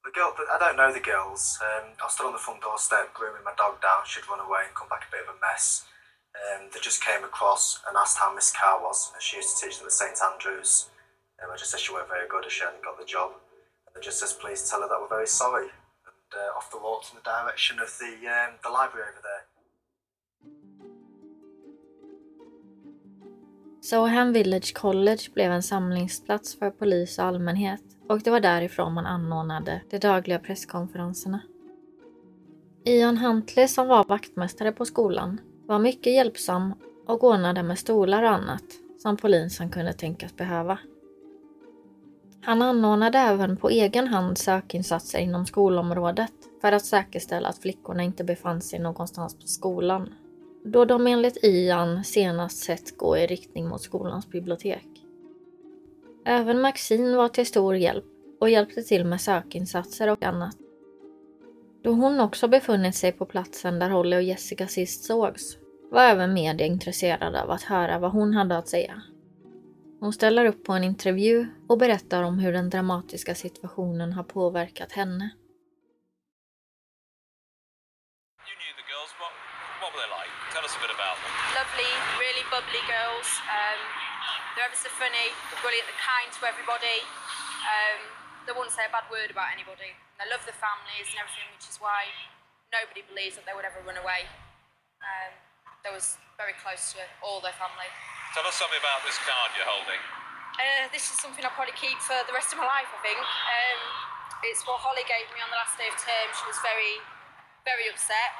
The 0.00 0.10
girl, 0.16 0.32
I 0.32 0.56
don't 0.56 0.80
know 0.80 0.92
the 0.92 1.00
girls. 1.00 1.60
Um, 1.60 1.92
I 2.00 2.08
stood 2.08 2.26
on 2.26 2.32
the 2.32 2.40
front 2.40 2.62
doorstep 2.64 3.12
grooming 3.12 3.44
my 3.44 3.52
dog 3.60 3.82
down. 3.84 4.08
She'd 4.08 4.28
run 4.28 4.40
away 4.40 4.64
and 4.64 4.74
come 4.74 4.88
back 4.88 5.04
a 5.04 5.12
bit 5.12 5.28
of 5.28 5.36
a 5.36 5.38
mess. 5.44 5.84
Um, 6.32 6.72
they 6.72 6.80
just 6.80 7.04
came 7.04 7.22
across 7.22 7.84
and 7.84 7.96
asked 7.96 8.16
how 8.16 8.32
Miss 8.32 8.48
Carr 8.48 8.80
was. 8.80 9.12
She 9.20 9.36
used 9.36 9.58
to 9.58 9.66
teach 9.66 9.76
them 9.76 9.86
at 9.86 9.92
St 9.92 10.16
Andrews. 10.22 10.88
Um, 11.36 11.52
I 11.52 11.56
just 11.56 11.70
said 11.70 11.80
she 11.80 11.92
weren't 11.92 12.08
very 12.08 12.28
good 12.28 12.46
as 12.46 12.52
she 12.52 12.64
hadn't 12.64 12.82
got 12.82 12.96
the 12.96 13.04
job. 13.04 13.36
And 13.86 13.92
they 13.92 14.00
just 14.00 14.20
says, 14.20 14.32
please 14.32 14.64
tell 14.64 14.80
her 14.80 14.88
that 14.88 15.00
we're 15.00 15.10
very 15.10 15.28
sorry 15.28 15.68
uh, 16.32 16.56
off 16.56 16.70
the 16.70 16.78
walk 16.78 17.04
in 17.10 17.18
the 17.18 17.26
direction 17.26 17.78
of 17.78 17.92
the, 17.98 18.24
um, 18.24 18.56
the 18.62 18.70
library 18.70 19.04
over 19.10 19.20
there. 19.20 19.49
Soham 23.82 24.32
Village 24.32 24.74
College 24.74 25.22
blev 25.34 25.52
en 25.52 25.62
samlingsplats 25.62 26.58
för 26.58 26.70
polis 26.70 27.18
och 27.18 27.24
allmänhet 27.24 27.82
och 28.08 28.20
det 28.20 28.30
var 28.30 28.40
därifrån 28.40 28.94
man 28.94 29.06
anordnade 29.06 29.80
de 29.90 29.98
dagliga 29.98 30.38
presskonferenserna. 30.38 31.40
Ian 32.84 33.16
Huntley 33.16 33.68
som 33.68 33.88
var 33.88 34.04
vaktmästare 34.04 34.72
på 34.72 34.84
skolan 34.84 35.40
var 35.66 35.78
mycket 35.78 36.12
hjälpsam 36.12 36.74
och 37.06 37.24
ordnade 37.24 37.62
med 37.62 37.78
stolar 37.78 38.22
och 38.22 38.30
annat 38.30 38.64
som 38.98 39.16
polisen 39.16 39.70
kunde 39.70 39.92
tänkas 39.92 40.36
behöva. 40.36 40.78
Han 42.42 42.62
anordnade 42.62 43.18
även 43.18 43.56
på 43.56 43.70
egen 43.70 44.08
hand 44.08 44.38
sökinsatser 44.38 45.18
inom 45.18 45.46
skolområdet 45.46 46.32
för 46.60 46.72
att 46.72 46.84
säkerställa 46.84 47.48
att 47.48 47.58
flickorna 47.58 48.02
inte 48.02 48.24
befann 48.24 48.60
sig 48.60 48.78
någonstans 48.78 49.34
på 49.34 49.46
skolan. 49.46 50.14
Då 50.62 50.84
de 50.84 51.06
enligt 51.06 51.44
Ian 51.44 52.04
senast 52.04 52.58
sett 52.58 52.96
gå 52.96 53.16
i 53.16 53.26
riktning 53.26 53.68
mot 53.68 53.82
skolans 53.82 54.28
bibliotek. 54.28 54.86
Även 56.24 56.60
Maxine 56.60 57.16
var 57.16 57.28
till 57.28 57.46
stor 57.46 57.76
hjälp 57.76 58.04
och 58.40 58.50
hjälpte 58.50 58.82
till 58.82 59.04
med 59.04 59.20
sökinsatser 59.20 60.08
och 60.08 60.22
annat. 60.22 60.56
Då 61.82 61.90
hon 61.90 62.20
också 62.20 62.48
befunnit 62.48 62.94
sig 62.94 63.12
på 63.12 63.26
platsen 63.26 63.78
där 63.78 63.90
Holly 63.90 64.16
och 64.16 64.22
Jessica 64.22 64.66
sist 64.66 65.04
sågs 65.04 65.58
var 65.90 66.02
även 66.02 66.34
media 66.34 66.66
intresserade 66.66 67.42
av 67.42 67.50
att 67.50 67.62
höra 67.62 67.98
vad 67.98 68.12
hon 68.12 68.34
hade 68.34 68.56
att 68.56 68.68
säga. 68.68 69.02
Hon 70.00 70.12
ställer 70.12 70.44
upp 70.44 70.64
på 70.64 70.72
en 70.72 70.84
intervju 70.84 71.46
och 71.68 71.78
berättar 71.78 72.22
om 72.22 72.38
hur 72.38 72.52
den 72.52 72.70
dramatiska 72.70 73.34
situationen 73.34 74.12
har 74.12 74.22
påverkat 74.22 74.92
henne. 74.92 75.30
Girls. 82.84 83.28
Um, 83.48 83.80
they're 84.54 84.68
ever 84.68 84.76
so 84.76 84.92
funny, 84.92 85.32
they're 85.48 85.62
brilliant, 85.64 85.88
they're 85.88 86.04
kind 86.04 86.28
to 86.28 86.40
everybody. 86.44 87.00
Um, 87.64 88.00
they 88.44 88.52
won't 88.52 88.72
say 88.72 88.84
a 88.84 88.92
bad 88.92 89.08
word 89.08 89.32
about 89.32 89.52
anybody. 89.52 89.96
They 90.20 90.26
love 90.28 90.44
their 90.44 90.56
families 90.56 91.08
and 91.12 91.22
everything, 91.22 91.48
which 91.56 91.68
is 91.68 91.80
why 91.80 92.08
nobody 92.68 93.06
believes 93.06 93.40
that 93.40 93.48
they 93.48 93.54
would 93.56 93.64
ever 93.64 93.80
run 93.84 93.96
away. 93.96 94.28
Um, 95.00 95.32
they 95.80 95.92
was 95.92 96.20
very 96.36 96.52
close 96.60 96.92
to 96.96 97.00
all 97.24 97.40
their 97.40 97.56
family. 97.56 97.88
Tell 98.36 98.44
us 98.44 98.56
something 98.56 98.80
about 98.80 99.00
this 99.08 99.16
card 99.24 99.52
you're 99.56 99.68
holding. 99.68 100.00
Uh, 100.60 100.92
this 100.92 101.08
is 101.08 101.16
something 101.16 101.40
I'll 101.40 101.56
probably 101.56 101.76
keep 101.78 101.96
for 102.04 102.16
the 102.28 102.36
rest 102.36 102.52
of 102.52 102.60
my 102.60 102.68
life, 102.68 102.90
I 102.92 103.00
think. 103.00 103.20
Um, 103.20 103.80
it's 104.44 104.60
what 104.68 104.80
Holly 104.80 105.04
gave 105.08 105.28
me 105.32 105.40
on 105.40 105.48
the 105.48 105.56
last 105.56 105.80
day 105.80 105.88
of 105.88 105.96
term. 105.96 106.26
She 106.36 106.44
was 106.44 106.60
very, 106.60 107.00
very 107.64 107.88
upset 107.88 108.32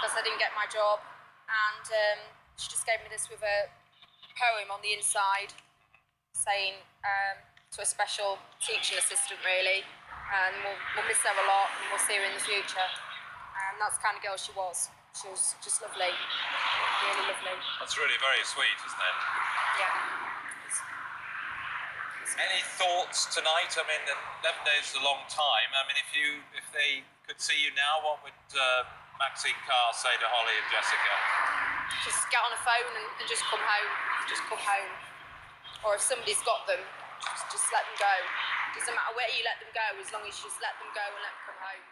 because 0.00 0.12
I 0.16 0.20
didn't 0.20 0.40
get 0.40 0.52
my 0.52 0.68
job. 0.68 1.00
And 1.48 1.86
um, 1.88 2.20
she 2.62 2.70
just 2.70 2.86
gave 2.86 3.02
me 3.02 3.10
this 3.10 3.26
with 3.26 3.42
a 3.42 3.66
poem 4.38 4.70
on 4.70 4.78
the 4.86 4.94
inside 4.94 5.50
saying 6.30 6.78
um, 7.02 7.42
to 7.74 7.82
a 7.82 7.88
special 7.88 8.38
teaching 8.62 8.94
assistant, 9.02 9.42
really. 9.42 9.82
And 10.30 10.54
we'll, 10.62 10.78
we'll 10.94 11.08
miss 11.10 11.18
her 11.26 11.34
a 11.34 11.46
lot 11.50 11.74
and 11.74 11.90
we'll 11.90 12.06
see 12.06 12.14
her 12.14 12.22
in 12.22 12.30
the 12.38 12.44
future. 12.46 12.86
And 13.66 13.82
that's 13.82 13.98
the 13.98 14.04
kind 14.06 14.14
of 14.14 14.22
girl 14.22 14.38
she 14.38 14.54
was. 14.54 14.94
She 15.12 15.26
was 15.28 15.58
just 15.60 15.82
lovely, 15.82 16.08
really 16.08 17.24
lovely. 17.28 17.56
That's 17.82 17.98
really 18.00 18.16
very 18.16 18.40
sweet, 18.48 18.78
isn't 18.80 18.96
it? 18.96 19.16
Yeah. 19.76 20.22
Any 22.40 22.64
thoughts 22.80 23.28
tonight? 23.28 23.76
I 23.76 23.84
mean, 23.84 24.00
11 24.08 24.56
days 24.64 24.88
is 24.88 24.96
a 24.96 25.04
long 25.04 25.20
time. 25.28 25.68
I 25.76 25.84
mean, 25.84 26.00
if 26.00 26.16
you 26.16 26.40
if 26.56 26.64
they 26.72 27.04
could 27.28 27.36
see 27.36 27.60
you 27.60 27.76
now, 27.76 28.00
what 28.00 28.24
would 28.24 28.40
uh, 28.56 28.88
Maxine 29.20 29.58
Carr 29.68 29.92
say 29.92 30.16
to 30.16 30.24
Holly 30.32 30.56
and 30.56 30.68
Jessica? 30.72 31.12
Just 32.06 32.22
get 32.32 32.40
on 32.46 32.52
a 32.58 32.60
phone 32.66 32.92
and, 33.00 33.08
and 33.18 33.26
just 33.32 33.44
come 33.50 33.62
home. 33.72 33.92
Just 34.32 34.42
come 34.48 34.62
home. 34.72 34.92
Or 35.84 35.90
if 35.98 36.02
somebody's 36.10 36.42
got 36.50 36.60
them, 36.70 36.82
just, 37.20 37.44
just 37.54 37.66
let 37.74 37.84
them 37.88 37.96
go. 38.08 38.14
Doesn't 38.76 38.96
matter 38.98 39.14
where 39.18 39.30
you 39.36 39.42
let 39.50 39.58
them 39.62 39.72
go, 39.82 39.86
as 40.02 40.08
long 40.14 40.24
as 40.28 40.34
you 40.38 40.42
just 40.48 40.60
let 40.66 40.74
them 40.80 40.90
go 41.00 41.04
and 41.14 41.22
let 41.26 41.34
them 41.36 41.44
come 41.48 41.60
home. 41.68 41.84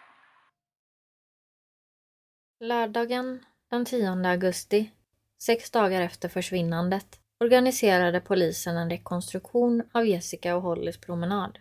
Lördagen 2.63 3.45
den 3.71 3.85
10 3.85 4.27
augusti, 4.27 4.91
sex 5.39 5.71
dagar 5.71 6.01
efter 6.01 6.29
försvinnandet, 6.29 7.21
organiserade 7.41 8.21
polisen 8.21 8.77
en 8.77 8.91
rekonstruktion 8.91 9.83
av 9.93 10.07
Jessica 10.07 10.57
och 10.57 10.63
Hollys 10.63 11.01
promenad. 11.01 11.59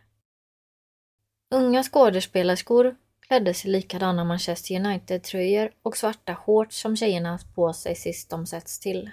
Unga 1.52 1.84
skådespelerskor 1.84 2.96
klädde 3.30 3.54
sig 3.54 3.72
likadana 3.72 4.24
Manchester 4.24 4.76
United-tröjor 4.76 5.72
och 5.84 5.98
svarta 5.98 6.36
shorts 6.36 6.82
som 6.82 6.96
tjejerna 6.96 7.30
haft 7.30 7.56
på 7.56 7.74
sig 7.74 7.96
sist 7.96 8.30
de 8.30 8.46
setts 8.46 8.80
till. 8.80 9.10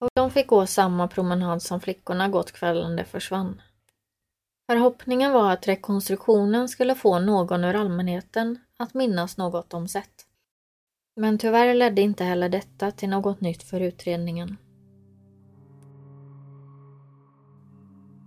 Och 0.00 0.08
de 0.14 0.30
fick 0.30 0.46
gå 0.46 0.66
samma 0.66 1.08
promenad 1.08 1.62
som 1.62 1.80
flickorna 1.80 2.28
gått 2.28 2.52
kvällen 2.52 2.96
de 2.96 3.04
försvann. 3.04 3.62
Förhoppningen 4.66 5.32
var 5.32 5.52
att 5.52 5.68
rekonstruktionen 5.68 6.68
skulle 6.68 6.94
få 6.94 7.18
någon 7.18 7.64
ur 7.64 7.74
allmänheten 7.74 8.58
att 8.76 8.94
minnas 8.94 9.36
något 9.36 9.70
de 9.70 9.88
sett. 9.88 10.26
Men 11.16 11.38
tyvärr 11.38 11.74
ledde 11.74 12.02
inte 12.02 12.24
heller 12.24 12.48
detta 12.48 12.90
till 12.90 13.08
något 13.08 13.40
nytt 13.40 13.62
för 13.62 13.80
utredningen. 13.80 14.56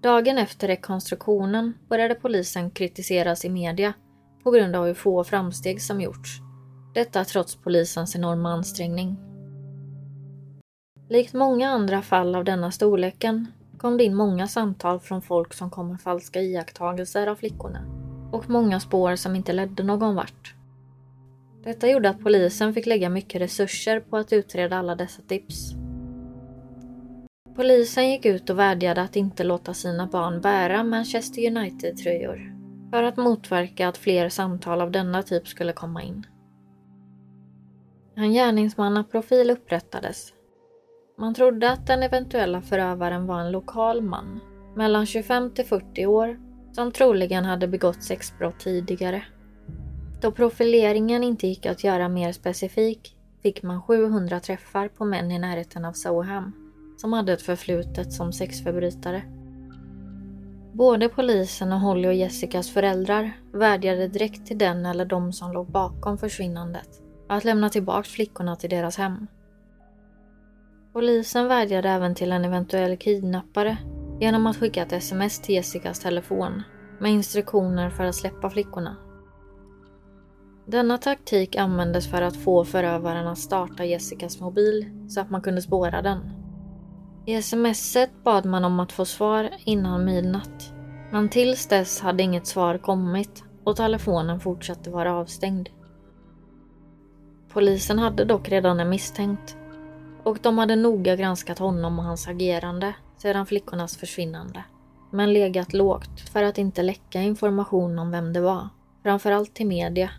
Dagen 0.02 0.38
efter 0.38 0.68
rekonstruktionen 0.68 1.74
började 1.90 2.16
polisen 2.16 2.72
kritiseras 2.72 3.46
i 3.46 3.50
media 3.50 3.94
på 4.44 4.52
grund 4.52 4.76
av 4.76 4.86
hur 4.86 4.94
få 4.94 5.24
framsteg 5.24 5.82
som 5.82 6.02
gjorts. 6.02 6.40
Detta 6.94 7.26
trots 7.26 7.56
polisens 7.56 8.16
enorma 8.16 8.50
ansträngning. 8.50 9.18
Likt 11.10 11.34
många 11.34 11.70
andra 11.70 12.02
fall 12.02 12.36
av 12.36 12.44
denna 12.44 12.72
storleken 12.72 13.48
kom 13.78 13.98
det 13.98 14.04
in 14.04 14.16
många 14.16 14.48
samtal 14.48 15.00
från 15.00 15.22
folk 15.22 15.54
som 15.54 15.70
kom 15.70 15.88
med 15.88 16.02
falska 16.02 16.42
iakttagelser 16.42 17.28
av 17.28 17.36
flickorna 17.36 17.86
och 18.32 18.50
många 18.50 18.80
spår 18.80 19.16
som 19.16 19.36
inte 19.36 19.54
ledde 19.54 19.84
någon 19.84 20.16
vart. 20.16 20.56
Detta 21.64 21.88
gjorde 21.88 22.10
att 22.10 22.24
polisen 22.24 22.74
fick 22.74 22.86
lägga 22.86 23.10
mycket 23.10 23.42
resurser 23.42 24.00
på 24.00 24.18
att 24.18 24.34
utreda 24.34 24.78
alla 24.78 24.96
dessa 24.96 25.22
tips. 25.22 25.72
Polisen 27.56 28.10
gick 28.10 28.26
ut 28.26 28.50
och 28.50 28.60
vädjade 28.60 29.02
att 29.02 29.16
inte 29.16 29.44
låta 29.44 29.74
sina 29.74 30.08
barn 30.08 30.42
bära 30.42 30.84
Manchester 30.84 31.48
United-tröjor 31.48 32.53
för 32.94 33.04
att 33.04 33.18
motverka 33.18 33.88
att 33.88 33.98
fler 33.98 34.30
samtal 34.30 34.82
av 34.82 34.92
denna 34.92 35.24
typ 35.24 35.48
skulle 35.48 35.74
komma 35.74 36.04
in. 36.04 36.26
En 38.16 38.32
gärningsmannaprofil 38.34 39.52
upprättades. 39.52 40.34
Man 41.18 41.34
trodde 41.34 41.72
att 41.72 41.88
den 41.88 42.04
eventuella 42.04 42.62
förövaren 42.62 43.28
var 43.28 43.40
en 43.40 43.52
lokal 43.52 44.02
man, 44.02 44.40
mellan 44.76 45.06
25 45.06 45.54
till 45.54 45.66
40 45.66 46.06
år, 46.06 46.40
som 46.72 46.92
troligen 46.92 47.46
hade 47.46 47.68
begått 47.68 48.04
sexbrott 48.04 48.60
tidigare. 48.60 49.24
Då 50.22 50.32
profileringen 50.32 51.24
inte 51.24 51.48
gick 51.48 51.66
att 51.66 51.84
göra 51.84 52.10
mer 52.10 52.32
specifik 52.32 53.18
fick 53.44 53.64
man 53.64 53.82
700 53.82 54.40
träffar 54.40 54.88
på 54.88 55.06
män 55.06 55.32
i 55.32 55.40
närheten 55.40 55.86
av 55.86 55.94
Soham 55.94 56.54
som 56.98 57.14
hade 57.14 57.34
ett 57.34 57.42
förflutet 57.42 58.14
som 58.14 58.34
sexförbrytare. 58.34 59.43
Både 60.74 61.10
polisen 61.10 61.74
och 61.74 61.80
Holly 61.80 62.08
och 62.08 62.14
Jessicas 62.14 62.70
föräldrar 62.70 63.32
vädjade 63.54 64.08
direkt 64.08 64.46
till 64.46 64.58
den 64.58 64.86
eller 64.86 65.06
de 65.06 65.34
som 65.34 65.54
låg 65.54 65.72
bakom 65.72 66.18
försvinnandet 66.18 66.90
att 67.30 67.44
lämna 67.44 67.70
tillbaka 67.70 68.04
flickorna 68.04 68.56
till 68.56 68.70
deras 68.70 68.98
hem. 68.98 69.28
Polisen 70.94 71.48
vädjade 71.48 71.90
även 71.90 72.16
till 72.16 72.32
en 72.32 72.46
eventuell 72.46 72.98
kidnappare 72.98 73.78
genom 74.20 74.48
att 74.48 74.58
skicka 74.58 74.82
ett 74.84 74.94
sms 74.94 75.42
till 75.42 75.56
Jessicas 75.56 76.00
telefon 76.00 76.64
med 77.00 77.12
instruktioner 77.12 77.90
för 77.90 78.04
att 78.04 78.16
släppa 78.16 78.50
flickorna. 78.50 78.98
Denna 80.66 80.98
taktik 80.98 81.56
användes 81.56 82.12
för 82.12 82.22
att 82.22 82.38
få 82.38 82.66
förövaren 82.66 83.28
att 83.28 83.38
starta 83.38 83.86
Jessicas 83.86 84.40
mobil 84.40 84.86
så 85.10 85.22
att 85.22 85.30
man 85.30 85.42
kunde 85.42 85.62
spåra 85.62 86.02
den. 86.02 86.43
I 87.26 87.42
smset 87.42 88.24
bad 88.24 88.46
man 88.46 88.66
om 88.66 88.80
att 88.80 88.92
få 88.92 89.06
svar 89.06 89.50
innan 89.66 90.06
midnatt. 90.06 90.74
Men 91.12 91.30
tills 91.30 91.68
dess 91.68 92.02
hade 92.02 92.24
inget 92.24 92.48
svar 92.48 92.78
kommit 92.78 93.44
och 93.64 93.76
telefonen 93.76 94.40
fortsatte 94.40 94.90
vara 94.90 95.14
avstängd. 95.14 95.70
Polisen 97.50 98.00
hade 98.00 98.26
dock 98.26 98.50
redan 98.50 98.80
en 98.80 98.90
misstänkt 98.90 99.58
och 100.24 100.38
de 100.42 100.58
hade 100.58 100.76
noga 100.76 101.16
granskat 101.16 101.60
honom 101.60 102.00
och 102.00 102.06
hans 102.06 102.28
agerande 102.28 102.96
sedan 103.18 103.46
flickornas 103.46 103.98
försvinnande. 103.98 104.64
Men 105.12 105.34
legat 105.34 105.74
lågt 105.74 106.30
för 106.34 106.44
att 106.44 106.58
inte 106.58 106.84
läcka 106.84 107.22
information 107.22 108.00
om 108.00 108.12
vem 108.12 108.34
det 108.34 108.42
var, 108.42 108.70
framförallt 109.04 109.54
till 109.54 109.68
media. 109.68 110.10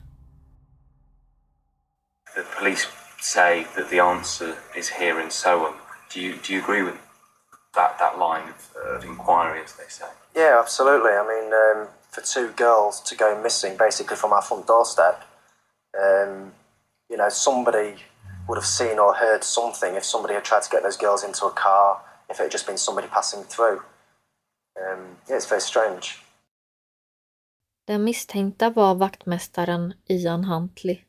The 2.34 2.60
police 2.60 2.86
say 3.20 3.64
that 3.76 3.90
the 3.90 4.00
answer 4.00 4.48
is 4.78 4.90
here 4.90 5.22
in 5.22 5.30
Soham. 5.30 5.83
Do 6.12 6.20
you 6.20 6.36
do 6.36 6.52
you 6.52 6.60
agree 6.60 6.82
with 6.82 6.98
that 7.74 7.98
that 7.98 8.18
line 8.18 8.48
of, 8.48 8.76
of 8.96 9.04
inquiry, 9.04 9.60
as 9.64 9.72
they 9.74 9.88
say? 9.88 10.06
Yeah, 10.34 10.58
absolutely. 10.60 11.12
I 11.12 11.24
mean, 11.26 11.52
um, 11.52 11.88
for 12.10 12.20
two 12.20 12.52
girls 12.56 13.00
to 13.02 13.16
go 13.16 13.40
missing 13.42 13.76
basically 13.76 14.16
from 14.16 14.32
our 14.32 14.42
front 14.42 14.66
doorstep, 14.66 15.24
um, 15.98 16.52
you 17.10 17.16
know, 17.16 17.28
somebody 17.28 17.94
would 18.48 18.56
have 18.56 18.66
seen 18.66 18.98
or 18.98 19.14
heard 19.14 19.44
something 19.44 19.94
if 19.94 20.04
somebody 20.04 20.34
had 20.34 20.44
tried 20.44 20.62
to 20.62 20.70
get 20.70 20.82
those 20.82 20.96
girls 20.96 21.24
into 21.24 21.46
a 21.46 21.50
car, 21.50 22.00
if 22.28 22.38
it 22.40 22.42
had 22.42 22.52
just 22.52 22.66
been 22.66 22.78
somebody 22.78 23.08
passing 23.08 23.42
through. 23.44 23.80
Um, 24.76 25.16
yeah, 25.28 25.36
it's 25.36 25.48
very 25.48 25.60
strange. 25.60 26.20
Den 27.86 28.04
misstänkta 28.04 28.70
var 28.70 28.94
vaktmästaren 28.94 29.94
Ian 30.08 30.44
Huntley. 30.44 31.04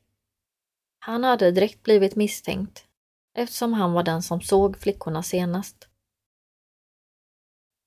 Han 0.99 1.23
hade 1.23 1.51
direkt 1.51 1.84
blivit 1.84 2.15
misstänkt 2.15 2.84
eftersom 3.36 3.74
han 3.74 3.93
var 3.93 4.04
den 4.04 4.21
som 4.21 4.41
såg 4.41 4.78
flickorna 4.78 5.24
senast. 5.24 5.89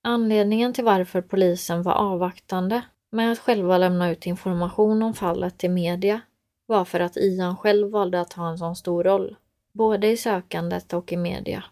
Anledningen 0.03 0.73
till 0.73 0.85
varför 0.85 1.21
polisen 1.23 1.83
var 1.83 1.93
avvaktande 1.93 2.83
med 3.11 3.33
att 3.33 3.39
själva 3.39 3.79
lämna 3.79 4.11
ut 4.11 4.27
information 4.27 5.03
om 5.03 5.15
fallet 5.15 5.59
till 5.59 5.71
media 5.71 6.21
var 6.67 6.85
för 6.85 7.01
att 7.01 7.17
Ian 7.17 7.57
själv 7.57 7.91
valde 7.91 8.21
att 8.21 8.33
ha 8.33 8.49
en 8.51 8.59
sån 8.59 8.77
stor 8.77 9.05
roll, 9.05 9.37
både 9.73 10.07
i 10.07 10.17
sökandet 10.17 10.93
och 10.93 11.13
i 11.13 11.17
media. 11.17 11.65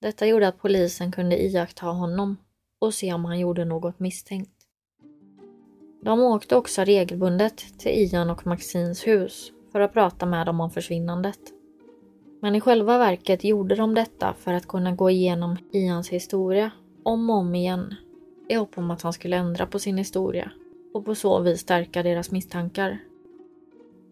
Detta 0.00 0.26
gjorde 0.26 0.48
att 0.48 0.58
polisen 0.58 1.12
kunde 1.12 1.42
iaktta 1.42 1.86
honom 1.86 2.36
och 2.78 2.94
se 2.94 3.12
om 3.12 3.24
han 3.24 3.38
gjorde 3.38 3.64
något 3.64 3.98
misstänkt. 3.98 4.50
De 6.02 6.20
åkte 6.20 6.56
också 6.56 6.84
regelbundet 6.84 7.78
till 7.78 7.92
Ian 7.92 8.30
och 8.30 8.46
Maxines 8.46 9.06
hus 9.06 9.52
för 9.72 9.80
att 9.80 9.92
prata 9.92 10.26
med 10.26 10.46
dem 10.46 10.60
om 10.60 10.70
försvinnandet. 10.70 11.53
Men 12.44 12.54
i 12.54 12.60
själva 12.60 12.98
verket 12.98 13.44
gjorde 13.44 13.74
de 13.74 13.94
detta 13.94 14.34
för 14.38 14.52
att 14.52 14.68
kunna 14.68 14.92
gå 14.92 15.10
igenom 15.10 15.56
Ians 15.72 16.08
historia 16.08 16.70
om 17.02 17.30
och 17.30 17.36
om 17.36 17.54
igen 17.54 17.94
i 18.48 18.54
hopp 18.54 18.78
om 18.78 18.90
att 18.90 19.02
han 19.02 19.12
skulle 19.12 19.36
ändra 19.36 19.66
på 19.66 19.78
sin 19.78 19.98
historia 19.98 20.50
och 20.94 21.04
på 21.04 21.14
så 21.14 21.40
vis 21.40 21.60
stärka 21.60 22.02
deras 22.02 22.30
misstankar. 22.30 22.98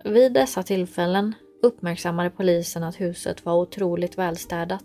Vid 0.04 0.32
dessa 0.32 0.62
tillfällen 0.62 1.34
uppmärksammade 1.62 2.30
polisen 2.30 2.82
att 2.82 3.00
huset 3.00 3.44
var 3.44 3.54
otroligt 3.54 4.18
välstädat. 4.18 4.84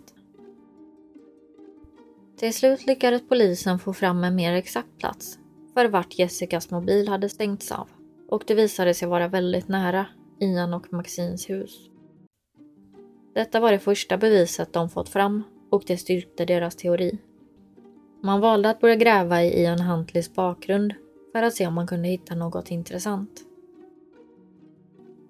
Till 2.36 2.54
slut 2.54 2.86
lyckades 2.86 3.28
polisen 3.28 3.78
få 3.78 3.92
fram 3.92 4.24
en 4.24 4.34
mer 4.36 4.52
exakt 4.52 4.98
plats 4.98 5.38
för 5.74 5.88
vart 5.88 6.18
Jessicas 6.18 6.70
mobil 6.70 7.08
hade 7.08 7.28
stängts 7.28 7.72
av 7.72 7.88
och 8.28 8.44
det 8.46 8.54
visade 8.54 8.94
sig 8.94 9.08
vara 9.08 9.28
väldigt 9.28 9.68
nära 9.68 10.06
Ian 10.40 10.74
och 10.74 10.92
Maxines 10.92 11.50
hus. 11.50 11.90
Detta 13.38 13.60
var 13.60 13.72
det 13.72 13.78
första 13.78 14.18
beviset 14.18 14.72
de 14.72 14.90
fått 14.90 15.08
fram 15.08 15.42
och 15.70 15.82
det 15.86 15.96
styrkte 15.96 16.44
deras 16.44 16.76
teori. 16.76 17.18
Man 18.22 18.40
valde 18.40 18.70
att 18.70 18.80
börja 18.80 18.94
gräva 18.94 19.42
i 19.42 19.62
Ian 19.62 19.80
Huntleys 19.80 20.34
bakgrund 20.34 20.94
för 21.32 21.42
att 21.42 21.54
se 21.54 21.66
om 21.66 21.74
man 21.74 21.86
kunde 21.86 22.08
hitta 22.08 22.34
något 22.34 22.70
intressant. 22.70 23.30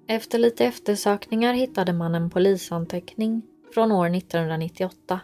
Efter 0.06 0.38
lite 0.38 0.64
eftersökningar 0.64 1.52
hittade 1.52 1.92
man 1.92 2.14
en 2.14 2.30
polisanteckning 2.30 3.42
från 3.74 3.92
år 3.92 4.16
1998 4.16 5.20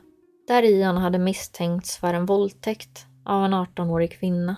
där 0.48 0.62
Ian 0.62 0.96
hade 0.96 1.18
misstänkts 1.18 1.98
för 1.98 2.14
en 2.14 2.26
våldtäkt 2.26 3.06
av 3.24 3.44
en 3.44 3.54
18-årig 3.54 4.12
kvinna. 4.12 4.56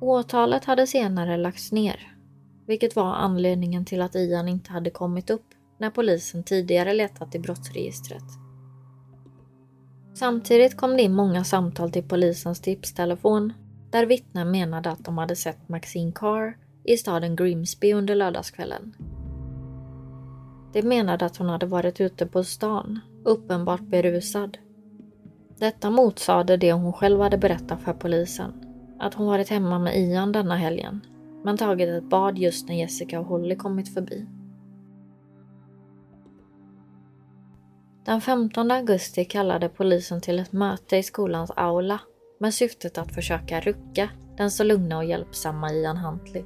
Åtalet 0.00 0.64
hade 0.64 0.86
senare 0.86 1.36
lagts 1.36 1.72
ner, 1.72 2.16
vilket 2.66 2.96
var 2.96 3.14
anledningen 3.14 3.84
till 3.84 4.02
att 4.02 4.14
Ian 4.14 4.48
inte 4.48 4.72
hade 4.72 4.90
kommit 4.90 5.30
upp 5.30 5.47
när 5.78 5.90
polisen 5.90 6.44
tidigare 6.44 6.94
letat 6.94 7.34
i 7.34 7.38
brottsregistret. 7.38 8.24
Samtidigt 10.14 10.76
kom 10.76 10.96
det 10.96 11.02
in 11.02 11.14
många 11.14 11.44
samtal 11.44 11.90
till 11.90 12.08
polisens 12.08 12.60
tipstelefon 12.60 13.52
där 13.90 14.06
vittnen 14.06 14.50
menade 14.50 14.90
att 14.90 15.04
de 15.04 15.18
hade 15.18 15.36
sett 15.36 15.68
Maxine 15.68 16.12
Carr 16.14 16.56
i 16.84 16.96
staden 16.96 17.36
Grimsby 17.36 17.92
under 17.92 18.14
lördagskvällen. 18.14 18.94
De 20.72 20.82
menade 20.82 21.24
att 21.24 21.36
hon 21.36 21.48
hade 21.48 21.66
varit 21.66 22.00
ute 22.00 22.26
på 22.26 22.44
stan, 22.44 23.00
uppenbart 23.24 23.80
berusad. 23.80 24.58
Detta 25.58 25.90
motsade 25.90 26.56
det 26.56 26.72
hon 26.72 26.92
själv 26.92 27.20
hade 27.20 27.38
berättat 27.38 27.80
för 27.80 27.92
polisen, 27.92 28.52
att 28.98 29.14
hon 29.14 29.26
varit 29.26 29.48
hemma 29.48 29.78
med 29.78 29.96
Ian 29.98 30.32
denna 30.32 30.56
helgen, 30.56 31.00
men 31.44 31.56
tagit 31.56 31.88
ett 31.88 32.10
bad 32.10 32.38
just 32.38 32.68
när 32.68 32.74
Jessica 32.74 33.20
och 33.20 33.26
Holly 33.26 33.56
kommit 33.56 33.94
förbi. 33.94 34.26
Den 38.08 38.20
15 38.20 38.70
augusti 38.70 39.24
kallade 39.24 39.68
polisen 39.68 40.20
till 40.20 40.38
ett 40.38 40.52
möte 40.52 40.96
i 40.96 41.02
skolans 41.02 41.50
aula 41.56 42.00
med 42.40 42.54
syftet 42.54 42.98
att 42.98 43.14
försöka 43.14 43.60
rucka 43.60 44.10
den 44.36 44.50
så 44.50 44.64
lugna 44.64 44.96
och 44.98 45.04
hjälpsamma 45.04 45.72
Ian 45.72 45.96
Huntley. 45.96 46.44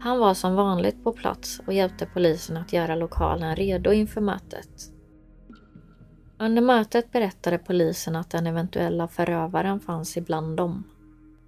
Han 0.00 0.18
var 0.18 0.34
som 0.34 0.54
vanligt 0.54 1.04
på 1.04 1.12
plats 1.12 1.60
och 1.66 1.72
hjälpte 1.72 2.06
polisen 2.06 2.56
att 2.56 2.72
göra 2.72 2.94
lokalen 2.94 3.56
redo 3.56 3.92
inför 3.92 4.20
mötet. 4.20 4.70
Under 6.38 6.62
mötet 6.62 7.12
berättade 7.12 7.58
polisen 7.58 8.16
att 8.16 8.30
den 8.30 8.46
eventuella 8.46 9.08
förövaren 9.08 9.80
fanns 9.80 10.16
ibland 10.16 10.56
dem. 10.56 10.84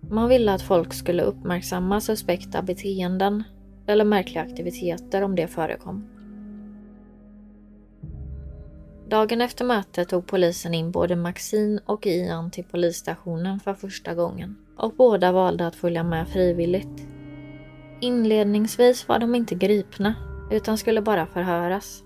Man 0.00 0.28
ville 0.28 0.52
att 0.52 0.62
folk 0.62 0.92
skulle 0.92 1.22
uppmärksamma 1.22 2.00
suspekta 2.00 2.62
beteenden 2.62 3.44
eller 3.86 4.04
märkliga 4.04 4.42
aktiviteter 4.42 5.22
om 5.22 5.36
det 5.36 5.46
förekom. 5.46 6.19
Dagen 9.10 9.40
efter 9.40 9.64
mötet 9.64 10.08
tog 10.08 10.26
polisen 10.26 10.74
in 10.74 10.90
både 10.90 11.16
Maxine 11.16 11.80
och 11.86 12.06
Ian 12.06 12.50
till 12.50 12.64
polisstationen 12.64 13.60
för 13.60 13.74
första 13.74 14.14
gången 14.14 14.56
och 14.76 14.92
båda 14.92 15.32
valde 15.32 15.66
att 15.66 15.74
följa 15.74 16.02
med 16.02 16.28
frivilligt. 16.28 17.06
Inledningsvis 18.00 19.08
var 19.08 19.18
de 19.18 19.34
inte 19.34 19.54
gripna 19.54 20.14
utan 20.50 20.78
skulle 20.78 21.02
bara 21.02 21.26
förhöras. 21.26 22.02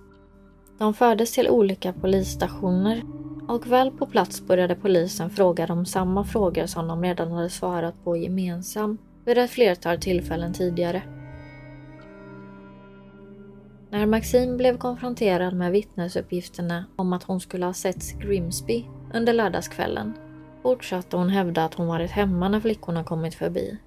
De 0.79 0.95
fördes 0.95 1.33
till 1.33 1.49
olika 1.49 1.93
polisstationer 1.93 3.03
och 3.49 3.67
väl 3.67 3.90
på 3.90 4.07
plats 4.07 4.43
började 4.43 4.75
polisen 4.75 5.31
fråga 5.31 5.67
dem 5.67 5.87
samma 5.87 6.25
frågor 6.25 6.67
som 6.67 6.88
de 6.88 7.03
redan 7.03 7.33
hade 7.33 7.51
svarat 7.51 8.05
på 8.05 8.17
gemensamt 8.17 9.01
vid 9.25 9.38
ett 9.38 9.51
flertal 9.51 9.99
tillfällen 9.99 10.53
tidigare. 10.53 11.03
När 13.94 14.07
Maxine 14.07 14.57
blev 14.57 14.78
konfronterad 14.78 15.54
med 15.54 15.72
vittnesuppgifterna 15.72 16.85
om 16.96 17.12
att 17.12 17.22
hon 17.22 17.40
skulle 17.40 17.66
ha 17.66 17.72
setts 17.72 18.12
Grimsby 18.12 18.85
under 19.12 19.33
lördagskvällen 19.33 20.14
fortsatte 20.62 21.16
hon 21.16 21.28
hävda 21.28 21.64
att 21.64 21.74
hon 21.74 21.87
varit 21.87 22.11
hemma 22.11 22.48
när 22.48 22.61
flickorna 22.61 23.04
kommit 23.04 23.35
förbi. 23.35 23.78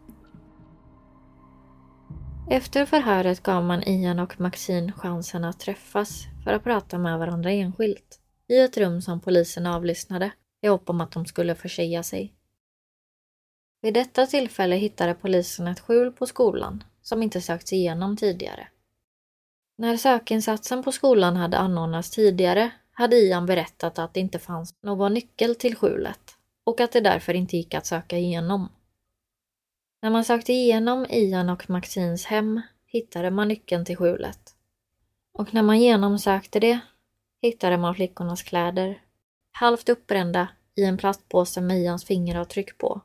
Efter 2.49 2.85
förhöret 2.85 3.43
gav 3.43 3.63
man 3.63 3.83
Ian 3.83 4.19
och 4.19 4.39
Maxine 4.39 4.91
chansen 4.91 5.45
att 5.45 5.59
träffas 5.59 6.23
för 6.43 6.53
att 6.53 6.63
prata 6.63 6.97
med 6.97 7.19
varandra 7.19 7.51
enskilt 7.51 8.19
i 8.47 8.59
ett 8.59 8.77
rum 8.77 9.01
som 9.01 9.19
polisen 9.19 9.65
avlyssnade 9.65 10.31
i 10.61 10.67
hopp 10.67 10.89
om 10.89 11.01
att 11.01 11.11
de 11.11 11.25
skulle 11.25 11.55
försäga 11.55 12.03
sig. 12.03 12.33
Vid 13.81 13.93
detta 13.93 14.25
tillfälle 14.25 14.75
hittade 14.75 15.13
polisen 15.13 15.67
ett 15.67 15.79
skjul 15.79 16.11
på 16.11 16.25
skolan 16.25 16.83
som 17.01 17.23
inte 17.23 17.41
sökts 17.41 17.73
igenom 17.73 18.17
tidigare. 18.17 18.67
När 19.79 19.97
sökinsatsen 19.97 20.83
på 20.83 20.91
skolan 20.91 21.35
hade 21.35 21.57
anordnats 21.57 22.09
tidigare 22.09 22.71
hade 22.91 23.15
Ian 23.15 23.45
berättat 23.45 23.99
att 23.99 24.13
det 24.13 24.19
inte 24.19 24.39
fanns 24.39 24.73
någon 24.81 25.13
nyckel 25.13 25.55
till 25.55 25.75
skjulet 25.75 26.19
och 26.63 26.81
att 26.81 26.91
det 26.91 27.01
därför 27.01 27.33
inte 27.33 27.57
gick 27.57 27.73
att 27.73 27.85
söka 27.85 28.17
igenom. 28.17 28.69
När 30.01 30.09
man 30.09 30.23
sökte 30.23 30.53
igenom 30.53 31.05
Ian 31.09 31.49
och 31.49 31.69
Maxins 31.69 32.25
hem 32.25 32.61
hittade 32.85 33.31
man 33.31 33.47
nyckeln 33.47 33.85
till 33.85 33.97
skjulet. 33.97 34.39
Och 35.33 35.53
när 35.53 35.61
man 35.61 35.79
genomsökte 35.79 36.59
det 36.59 36.79
hittade 37.41 37.77
man 37.77 37.95
flickornas 37.95 38.43
kläder, 38.43 39.01
halvt 39.51 39.89
uppbrända 39.89 40.47
i 40.75 40.83
en 40.83 40.97
plastpåse 40.97 41.61
med 41.61 41.77
Ians 41.77 42.05
fingeravtryck 42.05 42.77
på. 42.77 43.01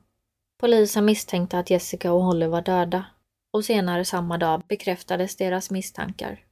Polisen 0.60 1.04
misstänkte 1.04 1.58
att 1.58 1.70
Jessica 1.70 2.12
och 2.12 2.22
Holly 2.22 2.46
var 2.46 2.62
döda 2.62 3.04
och 3.50 3.64
senare 3.64 4.04
samma 4.04 4.38
dag 4.38 4.62
bekräftades 4.68 5.36
deras 5.36 5.70
misstankar. 5.70 6.44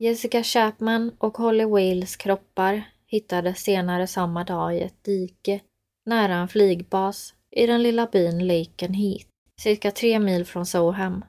Jessica 0.00 0.42
Chapman 0.42 1.12
och 1.18 1.36
Holly 1.36 1.64
Wales 1.64 2.16
kroppar 2.16 2.82
hittades 3.06 3.58
senare 3.58 4.06
samma 4.06 4.44
dag 4.44 4.76
i 4.76 4.80
ett 4.80 5.04
dike 5.04 5.60
nära 6.06 6.34
en 6.34 6.48
flygbas 6.48 7.34
i 7.50 7.66
den 7.66 7.82
lilla 7.82 8.06
byn 8.06 8.46
Laken 8.46 8.94
Heath, 8.94 9.26
cirka 9.60 9.90
tre 9.90 10.18
mil 10.18 10.44
från 10.44 10.66
Soham. 10.66 11.24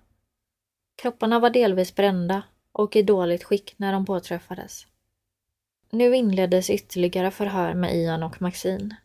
Kropparna 1.01 1.39
var 1.39 1.49
delvis 1.49 1.95
brända 1.95 2.43
och 2.71 2.95
i 2.95 3.01
dåligt 3.01 3.43
skick 3.43 3.73
när 3.77 3.93
de 3.93 4.05
påträffades. 4.05 4.87
Nu 5.91 6.15
inleddes 6.15 6.69
ytterligare 6.69 7.31
förhör 7.31 7.73
med 7.73 7.95
Ian 7.95 8.23
och 8.23 8.41
Maxine. 8.41 8.95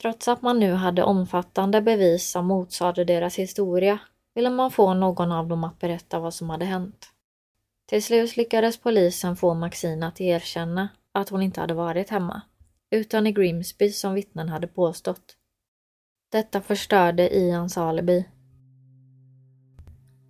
Trots 0.00 0.28
att 0.28 0.42
man 0.42 0.60
nu 0.60 0.72
hade 0.72 1.02
omfattande 1.02 1.80
bevis 1.82 2.30
som 2.30 2.46
motsade 2.46 3.04
deras 3.04 3.38
historia 3.38 3.98
ville 4.34 4.50
man 4.50 4.70
få 4.70 4.94
någon 4.94 5.32
av 5.32 5.48
dem 5.48 5.64
att 5.64 5.78
berätta 5.78 6.18
vad 6.18 6.34
som 6.34 6.50
hade 6.50 6.64
hänt. 6.64 7.12
Till 7.88 8.02
slut 8.02 8.36
lyckades 8.36 8.76
polisen 8.76 9.36
få 9.36 9.54
Maxine 9.54 10.06
att 10.06 10.20
erkänna 10.20 10.88
att 11.12 11.28
hon 11.28 11.42
inte 11.42 11.60
hade 11.60 11.74
varit 11.74 12.10
hemma, 12.10 12.42
utan 12.90 13.26
i 13.26 13.32
Grimsby 13.32 13.90
som 13.90 14.14
vittnen 14.14 14.48
hade 14.48 14.66
påstått. 14.66 15.36
Detta 16.32 16.60
förstörde 16.60 17.36
Ians 17.36 17.78
alibi. 17.78 18.24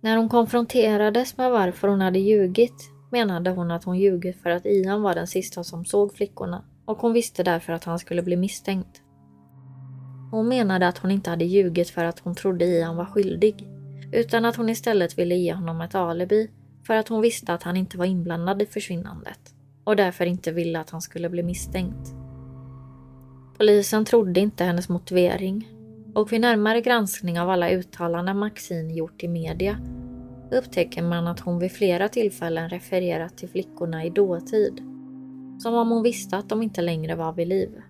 När 0.01 0.17
hon 0.17 0.29
konfronterades 0.29 1.37
med 1.37 1.51
varför 1.51 1.87
hon 1.87 2.01
hade 2.01 2.19
ljugit 2.19 2.89
menade 3.11 3.49
hon 3.49 3.71
att 3.71 3.83
hon 3.83 3.99
ljugit 3.99 4.41
för 4.41 4.49
att 4.49 4.65
Ian 4.65 5.01
var 5.01 5.15
den 5.15 5.27
sista 5.27 5.63
som 5.63 5.85
såg 5.85 6.13
flickorna 6.13 6.65
och 6.85 6.97
hon 6.97 7.13
visste 7.13 7.43
därför 7.43 7.73
att 7.73 7.83
han 7.83 7.99
skulle 7.99 8.21
bli 8.21 8.35
misstänkt. 8.35 9.01
Hon 10.31 10.47
menade 10.47 10.87
att 10.87 10.97
hon 10.97 11.11
inte 11.11 11.29
hade 11.29 11.45
ljugit 11.45 11.89
för 11.89 12.05
att 12.05 12.19
hon 12.19 12.35
trodde 12.35 12.65
Ian 12.65 12.95
var 12.95 13.05
skyldig, 13.05 13.67
utan 14.13 14.45
att 14.45 14.55
hon 14.55 14.69
istället 14.69 15.17
ville 15.17 15.35
ge 15.35 15.53
honom 15.53 15.81
ett 15.81 15.95
alibi 15.95 16.49
för 16.89 16.95
att 16.95 17.07
hon 17.07 17.21
visste 17.21 17.53
att 17.53 17.63
han 17.63 17.77
inte 17.77 17.97
var 17.97 18.05
inblandad 18.05 18.61
i 18.61 18.65
försvinnandet 18.65 19.39
och 19.83 19.95
därför 19.95 20.25
inte 20.25 20.51
ville 20.51 20.79
att 20.79 20.89
han 20.89 21.01
skulle 21.01 21.29
bli 21.29 21.43
misstänkt. 21.43 22.13
Polisen 23.57 24.05
trodde 24.05 24.39
inte 24.39 24.63
hennes 24.63 24.89
motivering 24.89 25.67
och 26.15 26.31
vid 26.31 26.41
närmare 26.41 26.81
granskning 26.81 27.39
av 27.39 27.49
alla 27.49 27.69
uttalanden 27.69 28.37
Maxine 28.37 28.93
gjort 28.93 29.23
i 29.23 29.27
media 29.27 29.79
upptäcker 30.51 31.01
man 31.01 31.27
att 31.27 31.39
hon 31.39 31.59
vid 31.59 31.71
flera 31.71 32.09
tillfällen 32.09 32.69
refererat 32.69 33.37
till 33.37 33.49
flickorna 33.49 34.05
i 34.05 34.09
dåtid. 34.09 34.77
Som 35.59 35.73
om 35.73 35.89
hon 35.89 36.03
visste 36.03 36.37
att 36.37 36.49
de 36.49 36.63
inte 36.63 36.81
längre 36.81 37.15
var 37.15 37.33
vid 37.33 37.47
liv. 37.47 37.81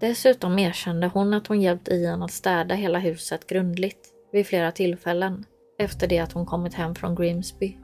Dessutom 0.00 0.58
erkände 0.58 1.10
hon 1.14 1.34
att 1.34 1.46
hon 1.46 1.60
hjälpt 1.60 1.88
Ian 1.88 2.22
att 2.22 2.32
städa 2.32 2.74
hela 2.74 2.98
huset 2.98 3.46
grundligt 3.46 4.12
vid 4.32 4.46
flera 4.46 4.72
tillfällen 4.72 5.44
efter 5.78 6.06
det 6.06 6.18
att 6.18 6.32
hon 6.32 6.46
kommit 6.46 6.74
hem 6.74 6.94
från 6.94 7.14
Grimsby. 7.14 7.76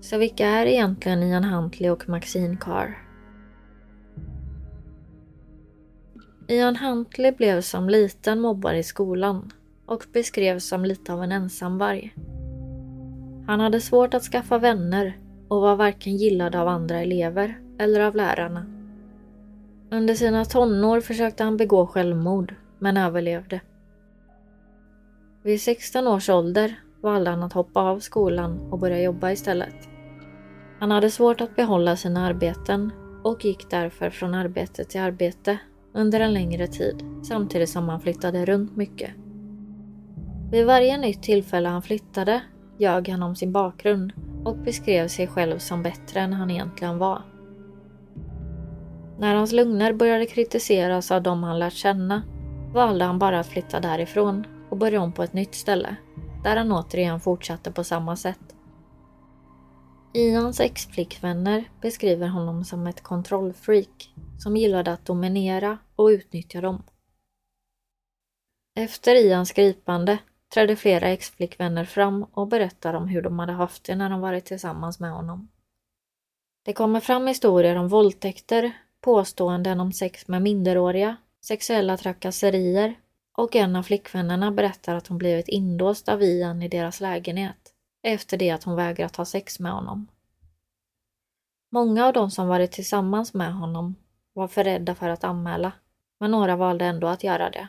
Så 0.00 0.18
vilka 0.18 0.46
är 0.46 0.66
egentligen 0.66 1.22
Ian 1.22 1.44
Huntley 1.44 1.90
och 1.90 2.08
Maxine 2.08 2.56
Carr? 2.60 2.98
Ian 6.48 6.76
Huntley 6.76 7.32
blev 7.32 7.60
som 7.60 7.88
liten 7.88 8.40
mobbad 8.40 8.76
i 8.76 8.82
skolan 8.82 9.50
och 9.86 10.04
beskrevs 10.12 10.68
som 10.68 10.84
lite 10.84 11.12
av 11.12 11.22
en 11.22 11.32
ensamvarg. 11.32 12.14
Han 13.46 13.60
hade 13.60 13.80
svårt 13.80 14.14
att 14.14 14.22
skaffa 14.22 14.58
vänner 14.58 15.18
och 15.48 15.60
var 15.60 15.76
varken 15.76 16.16
gillad 16.16 16.54
av 16.54 16.68
andra 16.68 17.00
elever 17.00 17.58
eller 17.78 18.00
av 18.00 18.16
lärarna. 18.16 18.66
Under 19.90 20.14
sina 20.14 20.44
tonår 20.44 21.00
försökte 21.00 21.44
han 21.44 21.56
begå 21.56 21.86
självmord, 21.86 22.54
men 22.78 22.96
överlevde. 22.96 23.60
Vid 25.44 25.60
16 25.60 26.06
års 26.06 26.28
ålder 26.28 26.80
valde 27.00 27.30
han 27.30 27.42
att 27.42 27.52
hoppa 27.52 27.80
av 27.80 27.98
skolan 27.98 28.58
och 28.70 28.78
börja 28.78 29.02
jobba 29.02 29.30
istället. 29.30 29.74
Han 30.78 30.90
hade 30.90 31.10
svårt 31.10 31.40
att 31.40 31.56
behålla 31.56 31.96
sina 31.96 32.26
arbeten 32.26 32.90
och 33.24 33.44
gick 33.44 33.70
därför 33.70 34.10
från 34.10 34.34
arbete 34.34 34.84
till 34.84 35.00
arbete 35.00 35.58
under 35.94 36.20
en 36.20 36.34
längre 36.34 36.66
tid 36.66 37.04
samtidigt 37.22 37.68
som 37.68 37.88
han 37.88 38.00
flyttade 38.00 38.44
runt 38.44 38.76
mycket. 38.76 39.10
Vid 40.50 40.66
varje 40.66 40.98
nytt 40.98 41.22
tillfälle 41.22 41.68
han 41.68 41.82
flyttade 41.82 42.42
ljög 42.78 43.08
han 43.08 43.22
om 43.22 43.36
sin 43.36 43.52
bakgrund 43.52 44.12
och 44.44 44.56
beskrev 44.56 45.08
sig 45.08 45.26
själv 45.26 45.58
som 45.58 45.82
bättre 45.82 46.20
än 46.20 46.32
han 46.32 46.50
egentligen 46.50 46.98
var. 46.98 47.22
När 49.18 49.34
hans 49.34 49.52
lögner 49.52 49.92
började 49.92 50.26
kritiseras 50.26 51.10
av 51.10 51.22
de 51.22 51.42
han 51.42 51.58
lärt 51.58 51.72
känna 51.72 52.22
valde 52.74 53.04
han 53.04 53.18
bara 53.18 53.40
att 53.40 53.46
flytta 53.46 53.80
därifrån 53.80 54.46
och 54.72 54.78
börja 54.78 55.00
om 55.00 55.12
på 55.12 55.22
ett 55.22 55.32
nytt 55.32 55.54
ställe, 55.54 55.96
där 56.44 56.56
han 56.56 56.72
återigen 56.72 57.20
fortsatte 57.20 57.72
på 57.72 57.84
samma 57.84 58.16
sätt. 58.16 58.56
Ians 60.14 60.60
ex-flickvänner 60.60 61.64
beskriver 61.80 62.28
honom 62.28 62.64
som 62.64 62.86
ett 62.86 63.02
kontrollfreak 63.02 64.14
som 64.38 64.56
gillade 64.56 64.92
att 64.92 65.06
dominera 65.06 65.78
och 65.96 66.06
utnyttja 66.06 66.60
dem. 66.60 66.82
Efter 68.74 69.14
Ians 69.14 69.52
gripande 69.52 70.18
trädde 70.54 70.76
flera 70.76 71.08
ex-flickvänner 71.08 71.84
fram 71.84 72.22
och 72.22 72.48
berättade 72.48 72.98
om 72.98 73.08
hur 73.08 73.22
de 73.22 73.38
hade 73.38 73.52
haft 73.52 73.84
det 73.84 73.96
när 73.96 74.10
de 74.10 74.20
varit 74.20 74.44
tillsammans 74.44 75.00
med 75.00 75.12
honom. 75.12 75.48
Det 76.64 76.72
kommer 76.72 77.00
fram 77.00 77.26
historier 77.26 77.76
om 77.76 77.88
våldtäkter, 77.88 78.72
påståenden 79.00 79.80
om 79.80 79.92
sex 79.92 80.28
med 80.28 80.42
minderåriga, 80.42 81.16
sexuella 81.44 81.96
trakasserier 81.96 82.94
och 83.32 83.56
en 83.56 83.76
av 83.76 83.82
flickvännerna 83.82 84.50
berättar 84.50 84.94
att 84.94 85.06
hon 85.06 85.18
blivit 85.18 85.48
inlåst 85.48 86.08
av 86.08 86.22
Ian 86.22 86.62
i 86.62 86.68
deras 86.68 87.00
lägenhet 87.00 87.74
efter 88.02 88.36
det 88.36 88.50
att 88.50 88.64
hon 88.64 88.76
vägrat 88.76 89.16
ha 89.16 89.24
sex 89.24 89.60
med 89.60 89.72
honom. 89.72 90.06
Många 91.70 92.06
av 92.06 92.12
de 92.12 92.30
som 92.30 92.48
varit 92.48 92.72
tillsammans 92.72 93.34
med 93.34 93.54
honom 93.54 93.94
var 94.32 94.48
för 94.48 94.64
rädda 94.64 94.94
för 94.94 95.08
att 95.08 95.24
anmäla, 95.24 95.72
men 96.20 96.30
några 96.30 96.56
valde 96.56 96.84
ändå 96.84 97.06
att 97.06 97.24
göra 97.24 97.50
det. 97.50 97.68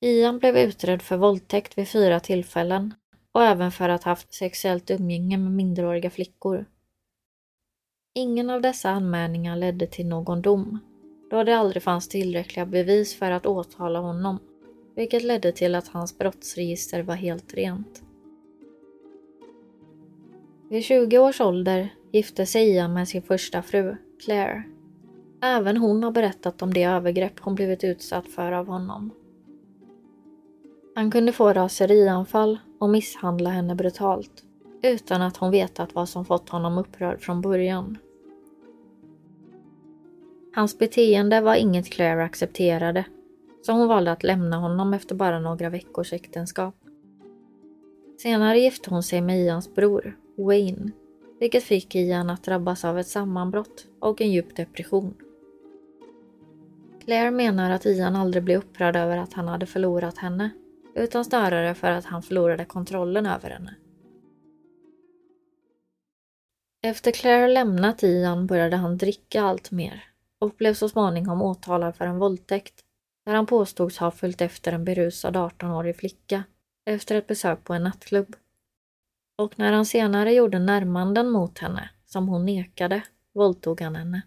Ian 0.00 0.38
blev 0.38 0.56
utredd 0.56 1.02
för 1.02 1.16
våldtäkt 1.16 1.78
vid 1.78 1.88
fyra 1.88 2.20
tillfällen 2.20 2.94
och 3.32 3.42
även 3.42 3.72
för 3.72 3.88
att 3.88 4.04
ha 4.04 4.10
haft 4.10 4.34
sexuellt 4.34 4.90
umgänge 4.90 5.38
med 5.38 5.52
minderåriga 5.52 6.10
flickor. 6.10 6.66
Ingen 8.14 8.50
av 8.50 8.62
dessa 8.62 8.90
anmälningar 8.90 9.56
ledde 9.56 9.86
till 9.86 10.06
någon 10.06 10.42
dom, 10.42 10.78
då 11.30 11.44
det 11.44 11.56
aldrig 11.56 11.82
fanns 11.82 12.08
tillräckliga 12.08 12.66
bevis 12.66 13.14
för 13.14 13.30
att 13.30 13.46
åtala 13.46 13.98
honom, 13.98 14.38
vilket 14.96 15.22
ledde 15.22 15.52
till 15.52 15.74
att 15.74 15.88
hans 15.88 16.18
brottsregister 16.18 17.02
var 17.02 17.14
helt 17.14 17.54
rent. 17.54 18.02
Vid 20.70 20.84
20 20.84 21.18
års 21.18 21.40
ålder 21.40 21.88
gifte 22.12 22.46
sig 22.46 22.70
Ian 22.70 22.94
med 22.94 23.08
sin 23.08 23.22
första 23.22 23.62
fru, 23.62 23.96
Claire. 24.24 24.62
Även 25.42 25.76
hon 25.76 26.02
har 26.02 26.10
berättat 26.10 26.62
om 26.62 26.74
det 26.74 26.84
övergrepp 26.84 27.40
hon 27.40 27.54
blivit 27.54 27.84
utsatt 27.84 28.28
för 28.28 28.52
av 28.52 28.66
honom. 28.66 29.10
Han 30.94 31.10
kunde 31.10 31.32
få 31.32 31.52
raserianfall 31.52 32.58
och 32.78 32.90
misshandla 32.90 33.50
henne 33.50 33.74
brutalt 33.74 34.44
utan 34.82 35.22
att 35.22 35.36
hon 35.36 35.50
vetat 35.50 35.94
vad 35.94 36.08
som 36.08 36.24
fått 36.24 36.48
honom 36.48 36.78
upprörd 36.78 37.20
från 37.20 37.40
början. 37.40 37.98
Hans 40.54 40.78
beteende 40.78 41.40
var 41.40 41.54
inget 41.54 41.90
Claire 41.90 42.24
accepterade, 42.24 43.04
så 43.62 43.72
hon 43.72 43.88
valde 43.88 44.12
att 44.12 44.22
lämna 44.22 44.56
honom 44.56 44.94
efter 44.94 45.14
bara 45.14 45.38
några 45.38 45.70
veckors 45.70 46.12
äktenskap. 46.12 46.74
Senare 48.18 48.58
gifte 48.58 48.90
hon 48.90 49.02
sig 49.02 49.20
med 49.20 49.38
Ians 49.38 49.74
bror, 49.74 50.18
Wayne, 50.36 50.90
vilket 51.40 51.64
fick 51.64 51.94
Ian 51.94 52.30
att 52.30 52.44
drabbas 52.44 52.84
av 52.84 52.98
ett 52.98 53.06
sammanbrott 53.06 53.86
och 54.00 54.20
en 54.20 54.32
djup 54.32 54.56
depression. 54.56 55.14
Claire 57.04 57.30
menar 57.30 57.70
att 57.70 57.86
Ian 57.86 58.16
aldrig 58.16 58.44
blev 58.44 58.58
upprörd 58.58 58.96
över 58.96 59.16
att 59.16 59.32
han 59.32 59.48
hade 59.48 59.66
förlorat 59.66 60.18
henne, 60.18 60.50
utan 60.94 61.24
snarare 61.24 61.74
för 61.74 61.90
att 61.90 62.04
han 62.04 62.22
förlorade 62.22 62.64
kontrollen 62.64 63.26
över 63.26 63.50
henne. 63.50 63.74
Efter 66.82 67.10
Claire 67.10 67.48
lämnat 67.48 68.02
Ian 68.02 68.46
började 68.46 68.76
han 68.76 68.98
dricka 68.98 69.42
allt 69.42 69.70
mer 69.70 70.13
och 70.38 70.50
blev 70.50 70.74
så 70.74 70.88
småningom 70.88 71.42
åtalad 71.42 71.96
för 71.96 72.06
en 72.06 72.18
våldtäkt 72.18 72.84
där 73.26 73.34
han 73.34 73.46
påstods 73.46 73.98
ha 73.98 74.10
följt 74.10 74.40
efter 74.40 74.72
en 74.72 74.84
berusad 74.84 75.36
18-årig 75.36 75.96
flicka 75.96 76.44
efter 76.84 77.14
ett 77.14 77.26
besök 77.26 77.64
på 77.64 77.74
en 77.74 77.82
nattklubb. 77.82 78.36
Och 79.38 79.58
när 79.58 79.72
han 79.72 79.86
senare 79.86 80.32
gjorde 80.32 80.58
närmanden 80.58 81.30
mot 81.30 81.58
henne, 81.58 81.90
som 82.06 82.28
hon 82.28 82.46
nekade, 82.46 83.02
våldtog 83.32 83.80
han 83.80 83.96
henne. 83.96 84.22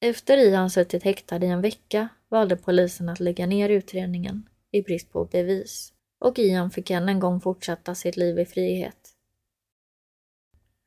Efter 0.00 0.36
Ian 0.36 0.70
suttit 0.70 1.02
häktad 1.02 1.44
i 1.44 1.46
en 1.46 1.60
vecka 1.60 2.08
valde 2.28 2.56
polisen 2.56 3.08
att 3.08 3.20
lägga 3.20 3.46
ner 3.46 3.68
utredningen 3.68 4.48
i 4.70 4.82
brist 4.82 5.12
på 5.12 5.24
bevis 5.24 5.92
och 6.18 6.38
Ian 6.38 6.70
fick 6.70 6.90
än 6.90 7.08
en 7.08 7.20
gång 7.20 7.40
fortsätta 7.40 7.94
sitt 7.94 8.16
liv 8.16 8.38
i 8.38 8.46
frihet. 8.46 9.08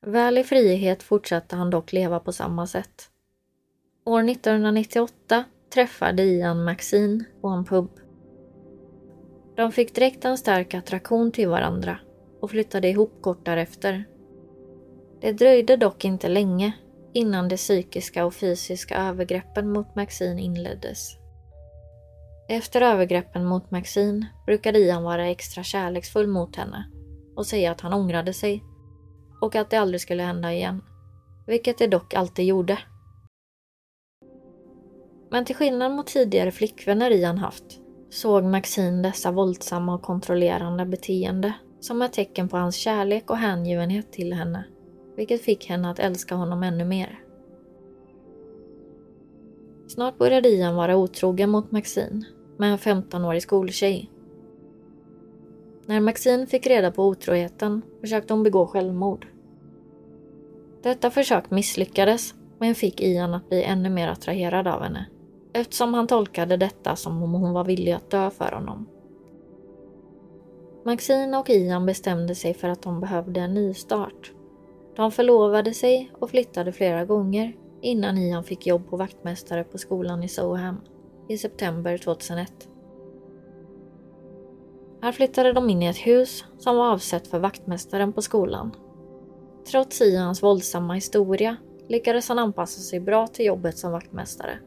Väl 0.01 0.37
i 0.37 0.43
frihet 0.43 1.03
fortsatte 1.03 1.55
han 1.55 1.69
dock 1.69 1.93
leva 1.93 2.19
på 2.19 2.31
samma 2.31 2.67
sätt. 2.67 3.09
År 4.07 4.29
1998 4.29 5.43
träffade 5.73 6.23
Ian 6.23 6.63
Maxine 6.63 7.23
på 7.41 7.47
en 7.47 7.65
pub. 7.65 7.89
De 9.55 9.71
fick 9.71 9.95
direkt 9.95 10.25
en 10.25 10.37
stark 10.37 10.73
attraktion 10.73 11.31
till 11.31 11.49
varandra 11.49 11.99
och 12.41 12.51
flyttade 12.51 12.87
ihop 12.87 13.21
kort 13.21 13.45
därefter. 13.45 14.05
Det 15.21 15.31
dröjde 15.31 15.77
dock 15.77 16.05
inte 16.05 16.27
länge 16.27 16.73
innan 17.13 17.47
de 17.47 17.57
psykiska 17.57 18.25
och 18.25 18.33
fysiska 18.33 18.97
övergreppen 18.97 19.69
mot 19.69 19.95
Maxine 19.95 20.41
inleddes. 20.41 21.17
Efter 22.49 22.81
övergreppen 22.81 23.45
mot 23.45 23.71
Maxine 23.71 24.27
brukade 24.45 24.79
Ian 24.79 25.03
vara 25.03 25.27
extra 25.27 25.63
kärleksfull 25.63 26.27
mot 26.27 26.55
henne 26.55 26.89
och 27.35 27.45
säga 27.45 27.71
att 27.71 27.81
han 27.81 27.93
ångrade 27.93 28.33
sig 28.33 28.63
och 29.41 29.55
att 29.55 29.69
det 29.69 29.77
aldrig 29.77 30.01
skulle 30.01 30.23
hända 30.23 30.53
igen. 30.53 30.81
Vilket 31.47 31.77
det 31.77 31.87
dock 31.87 32.13
alltid 32.13 32.45
gjorde. 32.45 32.79
Men 35.35 35.45
till 35.45 35.55
skillnad 35.55 35.91
mot 35.91 36.07
tidigare 36.07 36.51
flickvänner 36.51 37.11
Ian 37.11 37.37
haft 37.37 37.63
såg 38.09 38.43
Maxine 38.43 39.01
dessa 39.01 39.31
våldsamma 39.31 39.93
och 39.95 40.01
kontrollerande 40.01 40.85
beteende 40.85 41.53
som 41.79 42.01
ett 42.01 42.13
tecken 42.13 42.49
på 42.49 42.57
hans 42.57 42.75
kärlek 42.75 43.29
och 43.29 43.37
hängivenhet 43.37 44.11
till 44.11 44.33
henne, 44.33 44.65
vilket 45.15 45.41
fick 45.41 45.69
henne 45.69 45.89
att 45.89 45.99
älska 45.99 46.35
honom 46.35 46.63
ännu 46.63 46.85
mer. 46.85 47.19
Snart 49.87 50.17
började 50.17 50.49
Ian 50.49 50.75
vara 50.75 50.97
otrogen 50.97 51.49
mot 51.49 51.71
Maxine 51.71 52.25
med 52.57 52.71
en 52.71 52.77
15-årig 52.77 53.41
skoltjej. 53.41 54.11
När 55.85 55.99
Maxine 55.99 56.47
fick 56.47 56.67
reda 56.67 56.91
på 56.91 57.03
otroheten 57.03 57.81
försökte 58.01 58.33
hon 58.33 58.43
begå 58.43 58.67
självmord. 58.67 59.27
Detta 60.83 61.11
försök 61.11 61.51
misslyckades 61.51 62.33
men 62.59 62.75
fick 62.75 63.01
Ian 63.01 63.33
att 63.33 63.49
bli 63.49 63.63
ännu 63.63 63.89
mer 63.89 64.07
attraherad 64.07 64.67
av 64.67 64.83
henne 64.83 65.05
eftersom 65.55 65.93
han 65.93 66.07
tolkade 66.07 66.57
detta 66.57 66.95
som 66.95 67.23
om 67.23 67.33
hon 67.33 67.53
var 67.53 67.63
villig 67.63 67.91
att 67.91 68.09
dö 68.09 68.29
för 68.29 68.51
honom. 68.51 68.85
Maxine 70.85 71.37
och 71.37 71.49
Ian 71.49 71.85
bestämde 71.85 72.35
sig 72.35 72.53
för 72.53 72.69
att 72.69 72.81
de 72.81 72.99
behövde 72.99 73.39
en 73.39 73.53
nystart. 73.53 74.31
De 74.95 75.11
förlovade 75.11 75.73
sig 75.73 76.11
och 76.19 76.29
flyttade 76.29 76.71
flera 76.71 77.05
gånger 77.05 77.55
innan 77.81 78.17
Ian 78.17 78.43
fick 78.43 78.67
jobb 78.67 78.89
på 78.89 78.97
vaktmästare 78.97 79.63
på 79.63 79.77
skolan 79.77 80.23
i 80.23 80.27
Soham 80.27 80.81
i 81.29 81.37
september 81.37 81.97
2001. 81.97 82.51
Här 85.01 85.11
flyttade 85.11 85.53
de 85.53 85.69
in 85.69 85.83
i 85.83 85.87
ett 85.87 86.07
hus 86.07 86.45
som 86.57 86.77
var 86.77 86.91
avsett 86.91 87.27
för 87.27 87.39
vaktmästaren 87.39 88.13
på 88.13 88.21
skolan. 88.21 88.75
Trots 89.71 90.01
Ians 90.01 90.43
våldsamma 90.43 90.93
historia 90.93 91.57
lyckades 91.87 92.29
han 92.29 92.39
anpassa 92.39 92.81
sig 92.81 92.99
bra 92.99 93.27
till 93.27 93.45
jobbet 93.45 93.77
som 93.77 93.91
vaktmästare. 93.91 94.59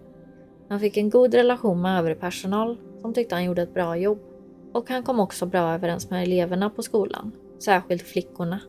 Han 0.68 0.80
fick 0.80 0.96
en 0.96 1.10
god 1.10 1.34
relation 1.34 1.82
med 1.82 1.98
övrig 1.98 2.20
personal 2.20 2.78
som 3.00 3.14
tyckte 3.14 3.34
han 3.34 3.44
gjorde 3.44 3.62
ett 3.62 3.74
bra 3.74 3.96
jobb 3.96 4.18
och 4.72 4.90
han 4.90 5.02
kom 5.02 5.20
också 5.20 5.46
bra 5.46 5.74
överens 5.74 6.10
med 6.10 6.22
eleverna 6.22 6.70
på 6.70 6.82
skolan, 6.82 7.32
särskilt 7.58 8.02
flickorna. 8.02 8.60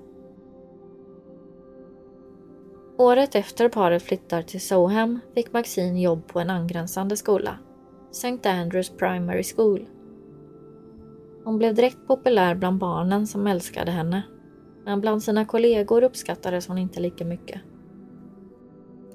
Året 2.97 3.35
efter 3.35 3.69
paret 3.69 4.03
flyttar 4.03 4.41
till 4.41 4.61
Soham 4.61 5.19
fick 5.35 5.53
Maxine 5.53 6.01
jobb 6.01 6.27
på 6.27 6.39
en 6.39 6.49
angränsande 6.49 7.17
skola, 7.17 7.57
St. 8.11 8.49
Andrews 8.49 8.89
Primary 8.89 9.43
School. 9.43 9.85
Hon 11.43 11.57
blev 11.57 11.75
direkt 11.75 12.07
populär 12.07 12.55
bland 12.55 12.77
barnen 12.77 13.27
som 13.27 13.47
älskade 13.47 13.91
henne, 13.91 14.23
men 14.85 15.01
bland 15.01 15.23
sina 15.23 15.45
kollegor 15.45 16.03
uppskattades 16.03 16.67
hon 16.67 16.77
inte 16.77 16.99
lika 16.99 17.25
mycket. 17.25 17.61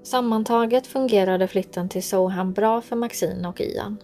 Sammantaget 0.04 0.86
fungerade 0.86 1.48
flytten 1.48 1.88
till 1.88 2.02
Soham 2.02 2.52
bra 2.52 2.80
för 2.80 2.96
Maxine 2.96 3.48
och 3.48 3.60
Ian. 3.60 3.96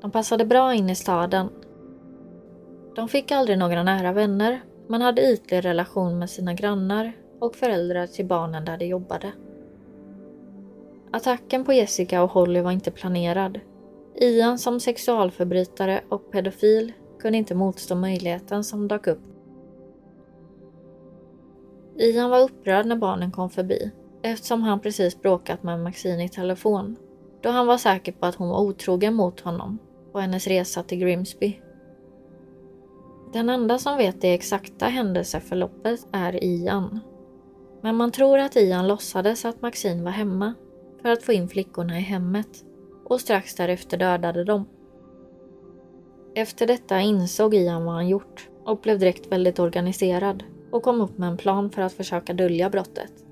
De 0.00 0.10
passade 0.10 0.44
bra 0.44 0.74
in 0.74 0.90
i 0.90 0.94
staden. 0.94 1.48
De 2.94 3.08
fick 3.08 3.30
aldrig 3.30 3.58
några 3.58 3.82
nära 3.82 4.12
vänner, 4.12 4.60
men 4.86 5.02
hade 5.02 5.32
ytlig 5.32 5.64
relation 5.64 6.18
med 6.18 6.30
sina 6.30 6.54
grannar 6.54 7.12
och 7.40 7.56
föräldrar 7.56 8.06
till 8.06 8.26
barnen 8.26 8.64
där 8.64 8.78
de 8.78 8.86
jobbade. 8.86 9.32
Attacken 11.10 11.64
på 11.64 11.72
Jessica 11.72 12.22
och 12.22 12.30
Holly 12.30 12.60
var 12.60 12.72
inte 12.72 12.90
planerad. 12.90 13.60
Ian 14.14 14.58
som 14.58 14.80
sexualförbrytare 14.80 16.00
och 16.08 16.30
pedofil 16.30 16.92
kunde 17.18 17.38
inte 17.38 17.54
motstå 17.54 17.94
möjligheten 17.94 18.64
som 18.64 18.88
dök 18.88 19.06
upp. 19.06 19.22
Ian 21.96 22.30
var 22.30 22.40
upprörd 22.40 22.86
när 22.86 22.96
barnen 22.96 23.30
kom 23.30 23.50
förbi 23.50 23.92
eftersom 24.32 24.62
han 24.62 24.80
precis 24.80 25.20
bråkat 25.22 25.62
med 25.62 25.80
Maxine 25.80 26.24
i 26.24 26.28
telefon 26.28 26.96
då 27.40 27.48
han 27.50 27.66
var 27.66 27.78
säker 27.78 28.12
på 28.12 28.26
att 28.26 28.34
hon 28.34 28.48
var 28.48 28.60
otrogen 28.60 29.14
mot 29.14 29.40
honom 29.40 29.78
på 30.12 30.20
hennes 30.20 30.46
resa 30.46 30.82
till 30.82 30.98
Grimsby. 30.98 31.60
Den 33.32 33.48
enda 33.48 33.78
som 33.78 33.96
vet 33.96 34.20
det 34.20 34.34
exakta 34.34 34.86
händelseförloppet 34.86 36.06
är 36.12 36.44
Ian. 36.44 37.00
Men 37.80 37.96
man 37.96 38.12
tror 38.12 38.38
att 38.38 38.56
Ian 38.56 38.88
låtsades 38.88 39.44
att 39.44 39.62
Maxine 39.62 40.02
var 40.02 40.10
hemma 40.10 40.54
för 41.02 41.08
att 41.08 41.22
få 41.22 41.32
in 41.32 41.48
flickorna 41.48 41.98
i 41.98 42.02
hemmet 42.02 42.64
och 43.04 43.20
strax 43.20 43.54
därefter 43.54 43.96
dödade 43.96 44.44
dem. 44.44 44.64
Efter 46.34 46.66
detta 46.66 47.00
insåg 47.00 47.54
Ian 47.54 47.84
vad 47.84 47.94
han 47.94 48.08
gjort 48.08 48.48
och 48.64 48.80
blev 48.80 48.98
direkt 48.98 49.32
väldigt 49.32 49.58
organiserad 49.58 50.44
och 50.70 50.82
kom 50.82 51.00
upp 51.00 51.18
med 51.18 51.28
en 51.28 51.36
plan 51.36 51.70
för 51.70 51.82
att 51.82 51.92
försöka 51.92 52.32
dölja 52.32 52.70
brottet. 52.70 53.25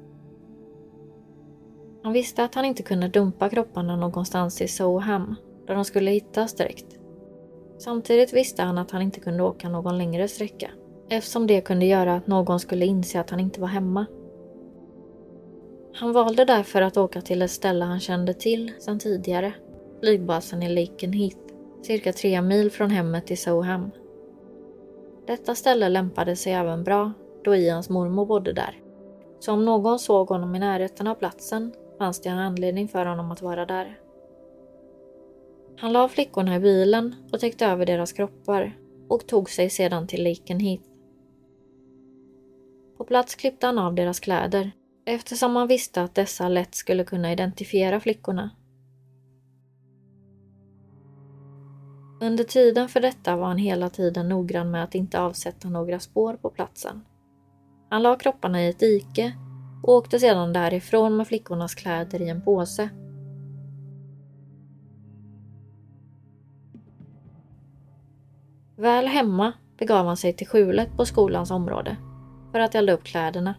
Han 2.04 2.12
visste 2.12 2.44
att 2.44 2.54
han 2.54 2.64
inte 2.64 2.82
kunde 2.82 3.08
dumpa 3.08 3.48
kropparna 3.48 3.96
någonstans 3.96 4.60
i 4.60 4.68
Soham 4.68 5.34
där 5.66 5.74
de 5.74 5.84
skulle 5.84 6.10
hittas 6.10 6.54
direkt. 6.54 6.98
Samtidigt 7.78 8.32
visste 8.32 8.62
han 8.62 8.78
att 8.78 8.90
han 8.90 9.02
inte 9.02 9.20
kunde 9.20 9.42
åka 9.42 9.68
någon 9.68 9.98
längre 9.98 10.28
sträcka 10.28 10.70
eftersom 11.08 11.46
det 11.46 11.60
kunde 11.60 11.86
göra 11.86 12.14
att 12.14 12.26
någon 12.26 12.60
skulle 12.60 12.86
inse 12.86 13.20
att 13.20 13.30
han 13.30 13.40
inte 13.40 13.60
var 13.60 13.68
hemma. 13.68 14.06
Han 15.94 16.12
valde 16.12 16.44
därför 16.44 16.82
att 16.82 16.96
åka 16.96 17.20
till 17.20 17.42
ett 17.42 17.50
ställe 17.50 17.84
han 17.84 18.00
kände 18.00 18.34
till 18.34 18.72
sedan 18.78 18.98
tidigare, 18.98 19.52
flygbasen 20.00 20.62
i 20.62 20.68
Lakenheath, 20.68 21.38
cirka 21.82 22.12
tre 22.12 22.42
mil 22.42 22.70
från 22.70 22.90
hemmet 22.90 23.30
i 23.30 23.36
Soham. 23.36 23.90
Detta 25.26 25.54
ställe 25.54 25.88
lämpade 25.88 26.36
sig 26.36 26.52
även 26.52 26.84
bra 26.84 27.12
då 27.44 27.56
Ians 27.56 27.88
mormor 27.88 28.26
bodde 28.26 28.52
där. 28.52 28.78
Så 29.40 29.52
om 29.52 29.64
någon 29.64 29.98
såg 29.98 30.28
honom 30.28 30.54
i 30.54 30.58
närheten 30.58 31.06
av 31.06 31.14
platsen 31.14 31.72
fanns 31.98 32.20
det 32.20 32.28
en 32.28 32.38
anledning 32.38 32.88
för 32.88 33.06
honom 33.06 33.30
att 33.30 33.42
vara 33.42 33.66
där. 33.66 33.98
Han 35.76 35.92
la 35.92 36.08
flickorna 36.08 36.56
i 36.56 36.60
bilen 36.60 37.14
och 37.32 37.40
täckte 37.40 37.66
över 37.66 37.86
deras 37.86 38.12
kroppar 38.12 38.78
och 39.08 39.26
tog 39.26 39.50
sig 39.50 39.70
sedan 39.70 40.06
till 40.06 40.24
Lakenheath. 40.24 40.84
På 42.96 43.04
plats 43.04 43.34
klippte 43.34 43.66
han 43.66 43.78
av 43.78 43.94
deras 43.94 44.20
kläder 44.20 44.70
eftersom 45.06 45.56
han 45.56 45.68
visste 45.68 46.02
att 46.02 46.14
dessa 46.14 46.48
lätt 46.48 46.74
skulle 46.74 47.04
kunna 47.04 47.32
identifiera 47.32 48.00
flickorna. 48.00 48.50
Under 52.20 52.44
tiden 52.44 52.88
för 52.88 53.00
detta 53.00 53.36
var 53.36 53.46
han 53.46 53.58
hela 53.58 53.90
tiden 53.90 54.28
noggrann 54.28 54.70
med 54.70 54.84
att 54.84 54.94
inte 54.94 55.20
avsätta 55.20 55.68
några 55.68 56.00
spår 56.00 56.34
på 56.34 56.50
platsen. 56.50 57.04
Han 57.90 58.02
la 58.02 58.16
kropparna 58.16 58.62
i 58.62 58.68
ett 58.68 58.78
dike 58.78 59.32
och 59.84 59.94
åkte 59.94 60.18
sedan 60.18 60.52
därifrån 60.52 61.16
med 61.16 61.26
flickornas 61.26 61.74
kläder 61.74 62.22
i 62.22 62.28
en 62.28 62.42
påse. 62.42 62.88
Väl 68.76 69.06
hemma 69.06 69.52
begav 69.78 70.06
han 70.06 70.16
sig 70.16 70.32
till 70.32 70.46
skjulet 70.46 70.96
på 70.96 71.04
skolans 71.04 71.50
område 71.50 71.96
för 72.52 72.58
att 72.58 72.74
elda 72.74 72.92
upp 72.92 73.04
kläderna. 73.04 73.54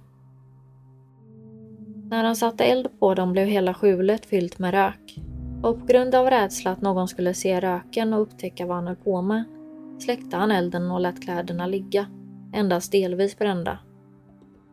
När 2.10 2.24
han 2.24 2.36
satte 2.36 2.64
eld 2.64 3.00
på 3.00 3.14
dem 3.14 3.32
blev 3.32 3.48
hela 3.48 3.74
skjulet 3.74 4.26
fyllt 4.26 4.60
med 4.60 4.72
rök 4.72 5.20
och 5.64 5.80
på 5.80 5.86
grund 5.86 6.16
av 6.16 6.30
rädsla 6.30 6.72
att 6.72 6.82
någon 6.82 7.08
skulle 7.08 7.34
se 7.34 7.60
röken 7.60 8.14
och 8.14 8.22
upptäcka 8.22 8.66
vad 8.66 8.76
han 8.76 8.88
höll 8.88 8.96
på 8.96 9.22
med 9.22 9.44
släckte 10.00 10.38
han 10.38 10.52
elden 10.52 10.92
och 10.92 11.00
lät 11.00 11.24
kläderna 11.24 11.68
ligga, 11.68 12.06
endast 12.54 12.92
delvis 12.92 13.38
brända. 13.38 13.80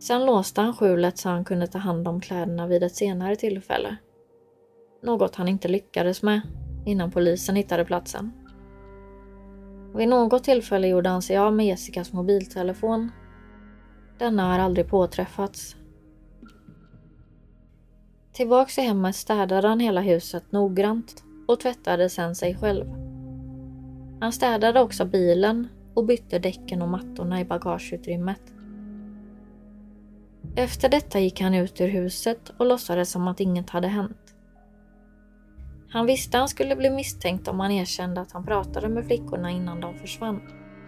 Sen 0.02 0.26
låste 0.26 0.60
han 0.60 0.74
skjulet 0.74 1.18
så 1.18 1.28
han 1.28 1.44
kunde 1.44 1.66
ta 1.66 1.78
hand 1.78 2.08
om 2.08 2.20
kläderna 2.20 2.66
vid 2.66 2.82
ett 2.82 2.94
senare 2.94 3.36
tillfälle. 3.36 3.96
Något 5.02 5.34
han 5.34 5.48
inte 5.48 5.68
lyckades 5.68 6.22
med 6.22 6.40
innan 6.86 7.10
polisen 7.10 7.56
hittade 7.56 7.84
platsen. 7.84 8.32
Vid 9.94 10.08
något 10.08 10.44
tillfälle 10.44 10.88
gjorde 10.88 11.08
han 11.08 11.22
sig 11.22 11.36
av 11.36 11.54
med 11.54 11.66
Jessicas 11.66 12.12
mobiltelefon. 12.12 13.10
Denna 14.18 14.52
har 14.52 14.58
aldrig 14.58 14.88
påträffats. 14.88 15.76
Tillbaks 18.32 18.78
i 18.78 18.80
hemmet 18.80 19.16
städade 19.16 19.68
han 19.68 19.80
hela 19.80 20.00
huset 20.00 20.52
noggrant 20.52 21.24
och 21.48 21.60
tvättade 21.60 22.08
sen 22.08 22.34
sig 22.34 22.56
själv. 22.56 22.86
Han 24.20 24.32
städade 24.32 24.80
också 24.80 25.04
bilen 25.04 25.68
och 25.94 26.06
bytte 26.06 26.38
däcken 26.38 26.82
och 26.82 26.88
mattorna 26.88 27.40
i 27.40 27.44
bagageutrymmet. 27.44 28.42
Efter 30.56 30.88
detta 30.88 31.20
gick 31.20 31.40
han 31.40 31.54
ut 31.54 31.80
ur 31.80 31.88
huset 31.88 32.52
och 32.56 32.66
låtsades 32.66 33.10
som 33.10 33.28
att 33.28 33.40
inget 33.40 33.70
hade 33.70 33.88
hänt. 33.88 34.34
Han 35.88 36.06
visste 36.06 36.38
han 36.38 36.48
skulle 36.48 36.76
bli 36.76 36.90
misstänkt 36.90 37.48
om 37.48 37.60
han 37.60 37.70
erkände 37.70 38.20
att 38.20 38.32
han 38.32 38.44
pratade 38.44 38.88
med 38.88 39.06
flickorna 39.06 39.50
innan 39.50 39.80
de 39.80 39.98
försvann. 39.98 40.40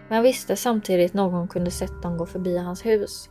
Men 0.09 0.23
visste 0.23 0.55
samtidigt 0.55 1.13
någon 1.13 1.47
kunde 1.47 1.71
sett 1.71 2.01
dem 2.01 2.17
gå 2.17 2.25
förbi 2.25 2.57
hans 2.57 2.85
hus. 2.85 3.29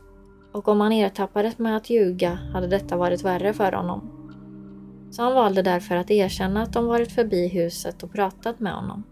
Och 0.51 0.67
om 0.67 0.81
han 0.81 0.91
ertappades 0.91 1.57
med 1.57 1.77
att 1.77 1.89
ljuga 1.89 2.39
hade 2.53 2.67
detta 2.67 2.97
varit 2.97 3.23
värre 3.23 3.53
för 3.53 3.71
honom. 3.71 4.11
Så 5.11 5.23
han 5.23 5.33
valde 5.33 5.61
därför 5.61 5.95
att 5.95 6.11
erkänna 6.11 6.61
att 6.61 6.73
de 6.73 6.85
varit 6.85 7.11
förbi 7.11 7.47
huset 7.47 8.03
och 8.03 8.13
pratat 8.13 8.59
med 8.59 8.73
honom. 8.73 9.03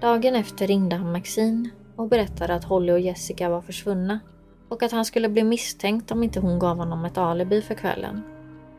Dagen 0.00 0.34
efter 0.34 0.66
ringde 0.66 0.96
han 0.96 1.12
Maxine 1.12 1.70
och 2.00 2.08
berättade 2.08 2.54
att 2.54 2.64
Holly 2.64 2.92
och 2.92 3.00
Jessica 3.00 3.48
var 3.48 3.60
försvunna 3.60 4.20
och 4.68 4.82
att 4.82 4.92
han 4.92 5.04
skulle 5.04 5.28
bli 5.28 5.44
misstänkt 5.44 6.10
om 6.10 6.22
inte 6.22 6.40
hon 6.40 6.58
gav 6.58 6.76
honom 6.76 7.04
ett 7.04 7.18
alibi 7.18 7.62
för 7.62 7.74
kvällen. 7.74 8.22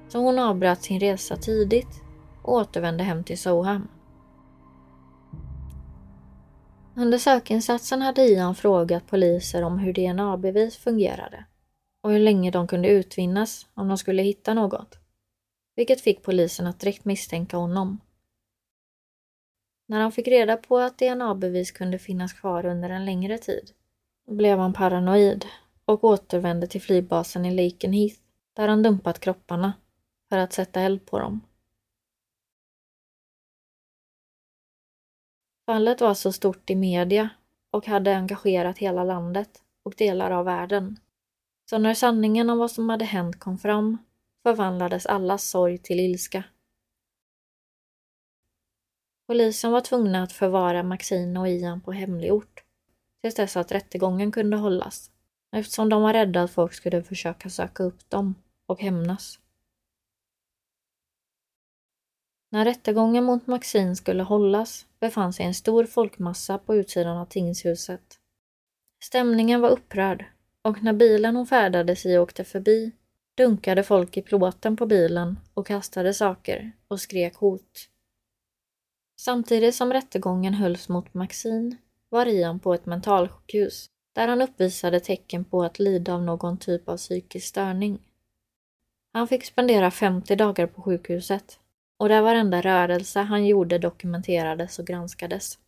Så 0.09 0.19
hon 0.19 0.39
avbröt 0.39 0.83
sin 0.83 0.99
resa 0.99 1.35
tidigt 1.35 2.01
och 2.43 2.53
återvände 2.53 3.03
hem 3.03 3.23
till 3.23 3.37
Soham. 3.37 3.87
Under 6.95 7.17
sökinsatsen 7.17 8.01
hade 8.01 8.21
Ian 8.21 8.55
frågat 8.55 9.07
poliser 9.07 9.63
om 9.63 9.79
hur 9.79 9.93
DNA-bevis 9.93 10.77
fungerade 10.77 11.45
och 12.03 12.11
hur 12.11 12.19
länge 12.19 12.51
de 12.51 12.67
kunde 12.67 12.89
utvinnas 12.89 13.67
om 13.73 13.87
de 13.87 13.97
skulle 13.97 14.21
hitta 14.21 14.53
något. 14.53 14.99
Vilket 15.75 16.01
fick 16.01 16.23
polisen 16.23 16.67
att 16.67 16.79
direkt 16.79 17.05
misstänka 17.05 17.57
honom. 17.57 17.99
När 19.91 20.01
han 20.01 20.11
fick 20.11 20.27
reda 20.27 20.57
på 20.57 20.77
att 20.77 20.97
DNA-bevis 20.97 21.71
kunde 21.71 21.99
finnas 21.99 22.33
kvar 22.33 22.65
under 22.65 22.89
en 22.89 23.05
längre 23.05 23.37
tid 23.37 23.71
blev 24.27 24.59
han 24.59 24.73
paranoid 24.73 25.45
och 25.85 26.03
återvände 26.03 26.67
till 26.67 26.81
flygbasen 26.81 27.45
i 27.45 27.51
Lakenheath 27.51 28.15
där 28.53 28.67
han 28.67 28.83
dumpat 28.83 29.19
kropparna 29.19 29.73
för 30.29 30.37
att 30.37 30.53
sätta 30.53 30.81
eld 30.81 31.05
på 31.05 31.19
dem. 31.19 31.41
Fallet 35.65 36.01
var 36.01 36.13
så 36.13 36.31
stort 36.31 36.69
i 36.69 36.75
media 36.75 37.29
och 37.71 37.87
hade 37.87 38.15
engagerat 38.15 38.77
hela 38.77 39.03
landet 39.03 39.61
och 39.83 39.93
delar 39.97 40.31
av 40.31 40.45
världen. 40.45 40.99
Så 41.69 41.77
när 41.77 41.93
sanningen 41.93 42.49
om 42.49 42.57
vad 42.57 42.71
som 42.71 42.89
hade 42.89 43.05
hänt 43.05 43.39
kom 43.39 43.57
fram 43.57 43.97
förvandlades 44.43 45.05
allas 45.05 45.49
sorg 45.49 45.77
till 45.77 45.99
ilska. 45.99 46.43
Polisen 49.31 49.71
var 49.71 49.81
tvungna 49.81 50.23
att 50.23 50.31
förvara 50.31 50.83
Maxine 50.83 51.39
och 51.39 51.47
Ian 51.47 51.81
på 51.81 51.91
hemlig 51.91 52.33
ort 52.33 52.63
tills 53.21 53.35
dess 53.35 53.57
att 53.57 53.71
rättegången 53.71 54.31
kunde 54.31 54.57
hållas 54.57 55.11
eftersom 55.51 55.89
de 55.89 56.01
var 56.01 56.13
rädda 56.13 56.41
att 56.41 56.51
folk 56.51 56.73
skulle 56.73 57.03
försöka 57.03 57.49
söka 57.49 57.83
upp 57.83 58.09
dem 58.09 58.35
och 58.65 58.81
hämnas. 58.81 59.39
När 62.49 62.65
rättegången 62.65 63.23
mot 63.23 63.47
Maxine 63.47 63.95
skulle 63.95 64.23
hållas 64.23 64.85
befann 64.99 65.33
sig 65.33 65.45
en 65.45 65.53
stor 65.53 65.85
folkmassa 65.85 66.57
på 66.57 66.75
utsidan 66.75 67.17
av 67.17 67.25
tingshuset. 67.25 68.19
Stämningen 69.03 69.61
var 69.61 69.69
upprörd 69.69 70.25
och 70.61 70.83
när 70.83 70.93
bilen 70.93 71.35
hon 71.35 71.47
färdades 71.47 72.05
i 72.05 72.17
åkte 72.17 72.43
förbi 72.43 72.91
dunkade 73.37 73.83
folk 73.83 74.17
i 74.17 74.21
plåten 74.21 74.77
på 74.77 74.85
bilen 74.85 75.39
och 75.53 75.67
kastade 75.67 76.13
saker 76.13 76.71
och 76.87 77.01
skrek 77.01 77.35
hot. 77.35 77.90
Samtidigt 79.23 79.75
som 79.75 79.93
rättegången 79.93 80.53
hölls 80.53 80.89
mot 80.89 81.13
Maxine 81.13 81.77
var 82.09 82.25
Ian 82.25 82.59
på 82.59 82.73
ett 82.73 82.85
mentalsjukhus 82.85 83.89
där 84.13 84.27
han 84.27 84.41
uppvisade 84.41 84.99
tecken 84.99 85.45
på 85.45 85.63
att 85.63 85.79
lida 85.79 86.13
av 86.13 86.23
någon 86.23 86.57
typ 86.57 86.89
av 86.89 86.97
psykisk 86.97 87.47
störning. 87.47 87.99
Han 89.13 89.27
fick 89.27 89.45
spendera 89.45 89.91
50 89.91 90.35
dagar 90.35 90.67
på 90.67 90.81
sjukhuset 90.81 91.59
och 91.97 92.09
där 92.09 92.21
varenda 92.21 92.61
rörelse 92.61 93.19
han 93.19 93.45
gjorde 93.45 93.77
dokumenterades 93.77 94.79
och 94.79 94.87
granskades. 94.87 95.59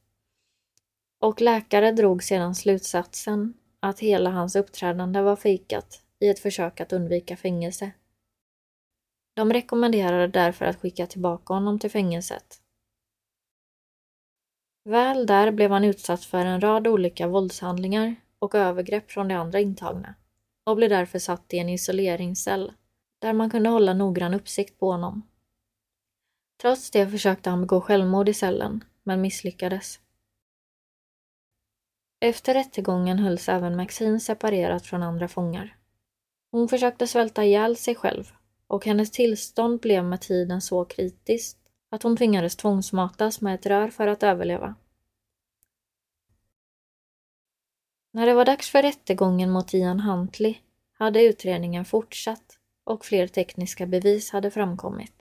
Och 1.19 1.41
läkare 1.41 1.91
drog 1.91 2.23
sedan 2.23 2.55
slutsatsen 2.55 3.53
att 3.79 3.99
hela 3.99 4.29
hans 4.29 4.55
uppträdande 4.55 5.21
var 5.21 5.35
fejkat 5.35 6.01
i 6.19 6.29
ett 6.29 6.39
försök 6.39 6.81
att 6.81 6.93
undvika 6.93 7.37
fängelse. 7.37 7.91
De 9.33 9.53
rekommenderade 9.53 10.27
därför 10.27 10.65
att 10.65 10.79
skicka 10.79 11.07
tillbaka 11.07 11.53
honom 11.53 11.79
till 11.79 11.91
fängelset. 11.91 12.62
Väl 14.83 15.25
där 15.25 15.51
blev 15.51 15.71
han 15.71 15.83
utsatt 15.83 16.25
för 16.25 16.45
en 16.45 16.61
rad 16.61 16.87
olika 16.87 17.27
våldshandlingar 17.27 18.15
och 18.39 18.55
övergrepp 18.55 19.11
från 19.11 19.27
de 19.27 19.35
andra 19.35 19.59
intagna 19.59 20.15
och 20.63 20.75
blev 20.75 20.89
därför 20.89 21.19
satt 21.19 21.53
i 21.53 21.57
en 21.57 21.69
isoleringscell 21.69 22.73
där 23.19 23.33
man 23.33 23.49
kunde 23.49 23.69
hålla 23.69 23.93
noggrann 23.93 24.33
uppsikt 24.33 24.79
på 24.79 24.91
honom. 24.91 25.21
Trots 26.61 26.91
det 26.91 27.07
försökte 27.07 27.49
han 27.49 27.61
begå 27.61 27.81
självmord 27.81 28.29
i 28.29 28.33
cellen, 28.33 28.83
men 29.03 29.21
misslyckades. 29.21 29.99
Efter 32.19 32.53
rättegången 32.53 33.19
hölls 33.19 33.49
även 33.49 33.75
Maxine 33.75 34.19
separerat 34.19 34.85
från 34.85 35.03
andra 35.03 35.27
fångar. 35.27 35.77
Hon 36.51 36.67
försökte 36.67 37.07
svälta 37.07 37.43
ihjäl 37.43 37.77
sig 37.77 37.95
själv 37.95 38.31
och 38.67 38.85
hennes 38.85 39.11
tillstånd 39.11 39.79
blev 39.79 40.03
med 40.03 40.21
tiden 40.21 40.61
så 40.61 40.85
kritiskt 40.85 41.62
att 41.93 42.03
hon 42.03 42.17
tvingades 42.17 42.55
tvångsmatas 42.55 43.41
med 43.41 43.55
ett 43.55 43.65
rör 43.65 43.87
för 43.87 44.07
att 44.07 44.23
överleva. 44.23 44.75
När 48.11 48.25
det 48.25 48.33
var 48.33 48.45
dags 48.45 48.69
för 48.69 48.81
rättegången 48.81 49.51
mot 49.51 49.73
Ian 49.73 49.99
Huntley 49.99 50.55
hade 50.93 51.23
utredningen 51.23 51.85
fortsatt 51.85 52.59
och 52.83 53.05
fler 53.05 53.27
tekniska 53.27 53.85
bevis 53.85 54.31
hade 54.31 54.51
framkommit. 54.51 55.13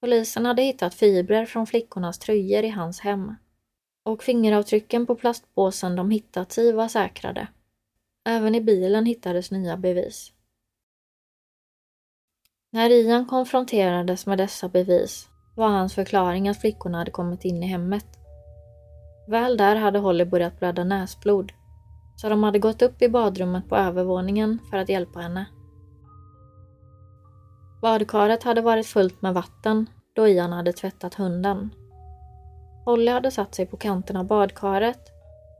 Polisen 0.00 0.46
hade 0.46 0.62
hittat 0.62 0.94
fibrer 0.94 1.46
från 1.46 1.66
flickornas 1.66 2.18
tröjor 2.18 2.64
i 2.64 2.68
hans 2.68 3.00
hem 3.00 3.34
och 4.02 4.22
fingeravtrycken 4.22 5.06
på 5.06 5.14
plastpåsen 5.14 5.96
de 5.96 6.10
hittat 6.10 6.58
i 6.58 6.72
var 6.72 6.88
säkrade. 6.88 7.48
Även 8.24 8.54
i 8.54 8.60
bilen 8.60 9.06
hittades 9.06 9.50
nya 9.50 9.76
bevis. 9.76 10.32
När 12.70 12.90
Ian 12.90 13.26
konfronterades 13.26 14.26
med 14.26 14.38
dessa 14.38 14.68
bevis 14.68 15.28
var 15.56 15.68
hans 15.68 15.94
förklaring 15.94 16.48
att 16.48 16.60
flickorna 16.60 16.98
hade 16.98 17.10
kommit 17.10 17.44
in 17.44 17.62
i 17.62 17.66
hemmet. 17.66 18.06
Väl 19.28 19.56
där 19.56 19.76
hade 19.76 19.98
Holly 19.98 20.24
börjat 20.24 20.58
blöda 20.58 20.84
näsblod, 20.84 21.52
så 22.16 22.28
de 22.28 22.42
hade 22.42 22.58
gått 22.58 22.82
upp 22.82 23.02
i 23.02 23.08
badrummet 23.08 23.68
på 23.68 23.76
övervåningen 23.76 24.58
för 24.70 24.76
att 24.76 24.88
hjälpa 24.88 25.20
henne. 25.20 25.46
Badkaret 27.82 28.42
hade 28.42 28.60
varit 28.60 28.86
fullt 28.86 29.22
med 29.22 29.34
vatten 29.34 29.86
då 30.16 30.28
Ian 30.28 30.52
hade 30.52 30.72
tvättat 30.72 31.14
hunden. 31.14 31.70
Holly 32.84 33.10
hade 33.10 33.30
satt 33.30 33.54
sig 33.54 33.66
på 33.66 33.76
kanten 33.76 34.16
av 34.16 34.26
badkaret 34.26 35.00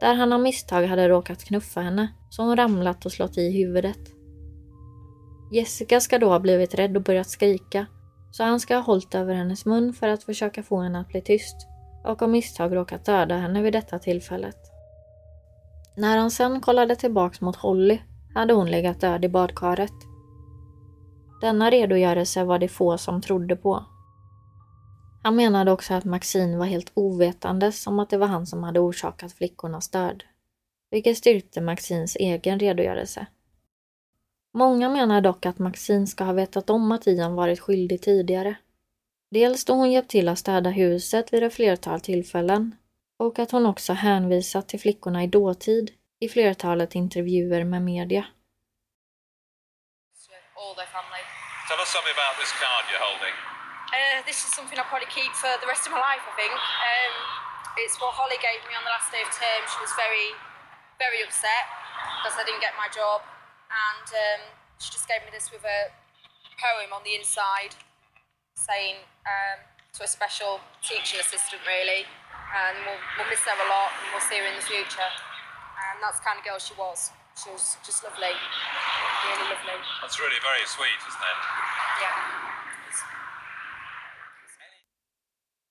där 0.01 0.14
han 0.14 0.32
av 0.32 0.40
misstag 0.40 0.82
hade 0.82 1.09
råkat 1.09 1.44
knuffa 1.44 1.80
henne 1.80 2.09
så 2.30 2.42
hon 2.42 2.57
ramlat 2.57 3.07
och 3.07 3.12
slått 3.12 3.38
i 3.38 3.51
huvudet. 3.51 3.99
Jessica 5.53 6.01
ska 6.01 6.18
då 6.18 6.28
ha 6.28 6.40
blivit 6.40 6.74
rädd 6.74 6.97
och 6.97 7.03
börjat 7.03 7.30
skrika 7.30 7.86
så 8.37 8.45
han 8.45 8.61
ska 8.61 8.74
ha 8.74 8.82
hållit 8.82 9.14
över 9.14 9.34
hennes 9.34 9.66
mun 9.66 9.93
för 9.93 10.09
att 10.09 10.24
försöka 10.24 10.62
få 10.62 10.80
henne 10.80 11.01
att 11.01 11.09
bli 11.09 11.20
tyst 11.20 11.57
och 12.05 12.22
av 12.22 12.28
misstag 12.28 12.76
råkat 12.76 13.05
döda 13.05 13.37
henne 13.37 13.62
vid 13.62 13.72
detta 13.72 13.99
tillfället. 13.99 14.57
När 15.97 16.18
han 16.18 16.30
sen 16.30 16.61
kollade 16.61 16.97
tillbaks 16.97 17.41
mot 17.41 17.57
Holly 17.57 17.99
hade 18.34 18.55
hon 18.55 18.70
legat 18.70 19.01
död 19.01 19.24
i 19.24 19.28
badkaret. 19.28 19.93
Denna 21.41 21.70
redogörelse 21.70 22.45
var 22.45 22.59
det 22.59 22.68
få 22.68 22.99
som 22.99 23.20
trodde 23.20 23.57
på. 23.57 23.84
Han 25.22 25.37
menade 25.37 25.72
också 25.72 25.95
att 25.95 26.05
Maxine 26.05 26.59
var 26.59 26.66
helt 26.66 26.93
ovetandes 26.95 27.87
om 27.87 27.99
att 27.99 28.11
det 28.11 28.18
var 28.18 28.26
han 28.26 28.47
som 28.47 28.62
hade 28.62 28.80
orsakat 28.80 29.32
flickornas 29.32 29.91
död, 29.91 30.24
vilket 30.91 31.18
styrkte 31.18 31.61
Maxines 31.61 32.16
egen 32.16 32.59
redogörelse. 32.59 33.26
Många 34.57 34.88
menar 34.88 35.20
dock 35.20 35.46
att 35.46 35.59
Maxine 35.59 36.07
ska 36.07 36.24
ha 36.24 36.32
vetat 36.32 36.70
om 36.70 36.92
att 36.92 37.07
Ian 37.07 37.34
varit 37.34 37.61
skyldig 37.61 38.02
tidigare. 38.02 38.57
Dels 39.30 39.64
då 39.64 39.72
hon 39.74 39.90
hjälpt 39.90 40.11
till 40.11 40.28
att 40.28 40.38
städa 40.38 40.70
huset 40.70 41.32
vid 41.32 41.42
ett 41.44 41.54
flertal 41.54 42.00
tillfällen 42.00 42.76
och 43.18 43.38
att 43.38 43.50
hon 43.50 43.66
också 43.66 43.92
hänvisat 43.92 44.68
till 44.68 44.80
flickorna 44.80 45.22
i 45.24 45.26
dåtid 45.26 45.86
i 46.20 46.28
flertalet 46.28 46.94
intervjuer 46.94 47.64
med 47.64 47.82
media. 47.82 48.24
Tell 51.68 51.80
us 51.84 51.90
something 51.96 52.14
about 52.18 52.34
this 52.40 52.52
card 52.62 52.82
you're 52.90 53.04
holding. 53.11 53.36
Uh, 53.98 54.18
this 54.28 54.38
is 54.44 54.50
something 54.59 54.78
I'll 54.80 54.90
probably 54.92 55.12
keep 55.18 55.32
for 55.42 55.52
the 55.62 55.68
rest 55.72 55.82
of 55.86 55.92
my 55.96 56.02
life, 56.11 56.24
I 56.32 56.34
think. 56.40 56.54
Um, 56.90 57.14
it's 57.82 57.96
what 58.00 58.12
Holly 58.20 58.38
gave 58.48 58.61
me 58.68 58.72
on 58.78 58.84
the 58.88 58.94
last 58.96 59.09
day 59.14 59.22
of 59.26 59.30
term. 59.42 59.61
She 59.72 59.78
was 59.84 59.92
very, 60.04 60.28
very 61.04 61.20
upset 61.26 61.64
because 62.16 62.36
I 62.40 62.44
didn't 62.48 62.62
get 62.66 62.74
my 62.84 62.88
job. 63.00 63.36
And 63.70 64.08
um, 64.08 64.42
she 64.78 64.92
just 64.92 65.06
gave 65.08 65.22
me 65.26 65.30
this 65.32 65.50
with 65.50 65.64
a 65.64 65.90
poem 66.56 66.92
on 66.92 67.02
the 67.04 67.14
inside 67.14 67.76
saying 68.56 68.96
um, 69.26 69.58
to 69.94 70.04
a 70.04 70.10
special 70.10 70.60
teaching 70.80 71.20
assistant, 71.20 71.60
really. 71.66 72.08
And 72.54 72.76
we'll, 72.86 73.02
we'll 73.18 73.30
miss 73.30 73.42
her 73.44 73.52
a 73.52 73.68
lot 73.68 73.90
and 74.00 74.06
we'll 74.14 74.24
see 74.24 74.38
her 74.38 74.46
in 74.46 74.56
the 74.56 74.64
future. 74.64 75.10
And 75.76 76.00
that's 76.00 76.18
the 76.20 76.24
kind 76.24 76.38
of 76.40 76.44
girl 76.46 76.58
she 76.58 76.74
was. 76.78 77.12
She 77.36 77.50
was 77.52 77.76
just 77.84 78.00
lovely. 78.02 78.32
Really 78.32 79.46
lovely. 79.52 79.78
That's 80.00 80.18
really 80.18 80.40
very 80.40 80.64
sweet, 80.64 81.00
isn't 81.04 81.26
it? 81.30 81.38
Yeah. 82.00 82.16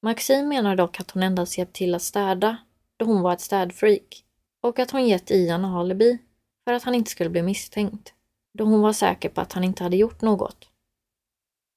Maxine 0.01 0.47
menar 0.47 0.75
dock 0.75 0.99
att 0.99 1.11
hon 1.11 1.23
endast 1.23 1.57
hjälpt 1.57 1.75
till 1.75 1.95
att 1.95 2.01
städa 2.01 2.57
då 2.97 3.05
hon 3.05 3.21
var 3.21 3.33
ett 3.33 3.41
städfreak 3.41 4.23
och 4.61 4.79
att 4.79 4.91
hon 4.91 5.07
gett 5.07 5.31
Ian 5.31 5.65
alibi 5.65 6.19
för 6.65 6.73
att 6.73 6.83
han 6.83 6.95
inte 6.95 7.11
skulle 7.11 7.29
bli 7.29 7.41
misstänkt 7.41 8.13
då 8.57 8.63
hon 8.63 8.81
var 8.81 8.93
säker 8.93 9.29
på 9.29 9.41
att 9.41 9.53
han 9.53 9.63
inte 9.63 9.83
hade 9.83 9.97
gjort 9.97 10.21
något. 10.21 10.59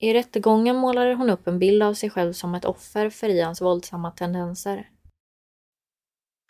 I 0.00 0.14
rättegången 0.14 0.76
målade 0.76 1.14
hon 1.14 1.30
upp 1.30 1.46
en 1.46 1.58
bild 1.58 1.82
av 1.82 1.94
sig 1.94 2.10
själv 2.10 2.32
som 2.32 2.54
ett 2.54 2.64
offer 2.64 3.10
för 3.10 3.28
Ians 3.28 3.60
våldsamma 3.60 4.10
tendenser. 4.10 4.78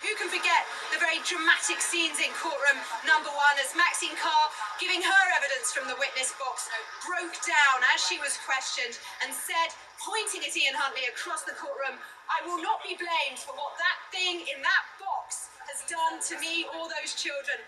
Who 0.04 0.10
can 0.20 0.30
forget 0.36 0.64
the 0.92 1.00
very 1.06 1.20
dramatic 1.30 1.78
scenes 1.90 2.18
in 2.26 2.32
courtroom 2.44 2.78
number 3.12 3.32
one 3.46 3.56
as 3.64 3.70
Maxine 3.84 4.16
Carr, 4.24 4.46
giving 4.82 5.02
her 5.12 5.24
evidence 5.38 5.68
from 5.74 5.86
the 5.90 5.98
witness 6.04 6.30
box, 6.42 6.56
broke 7.08 7.36
down 7.56 7.78
as 7.92 7.98
she 8.08 8.16
was 8.24 8.34
questioned 8.48 8.96
and 9.22 9.30
said, 9.48 9.70
pointing 10.08 10.42
at 10.46 10.54
Ian 10.60 10.76
Huntley 10.82 11.06
across 11.14 11.42
the 11.48 11.56
courtroom, 11.62 11.96
I 12.36 12.38
will 12.46 12.60
not 12.68 12.78
be 12.88 12.94
blamed 13.04 13.40
for 13.44 13.54
what 13.60 13.74
that 13.84 13.98
thing 14.14 14.36
in 14.52 14.58
that 14.70 14.84
box 15.00 15.50
has 15.70 15.80
done 15.88 16.16
to 16.28 16.34
me 16.44 16.54
or 16.76 16.84
those 16.96 17.12
children. 17.24 17.58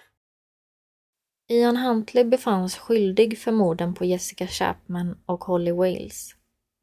Ian 1.52 1.76
Huntley 1.76 2.24
befanns 2.24 2.76
skyldig 2.76 3.38
för 3.38 3.52
morden 3.52 3.94
på 3.94 4.04
Jessica 4.04 4.46
Chapman 4.46 5.18
och 5.26 5.44
Holly 5.44 5.72
Wales 5.72 6.34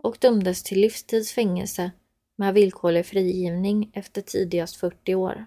och 0.04 0.18
dömdes 0.20 0.64
till 0.64 0.80
livstidsfängelse 0.80 1.92
med 2.38 2.54
villkorlig 2.54 3.06
frigivning 3.06 3.92
efter 3.94 4.22
tidigast 4.22 4.76
40 4.76 5.16
år. 5.16 5.46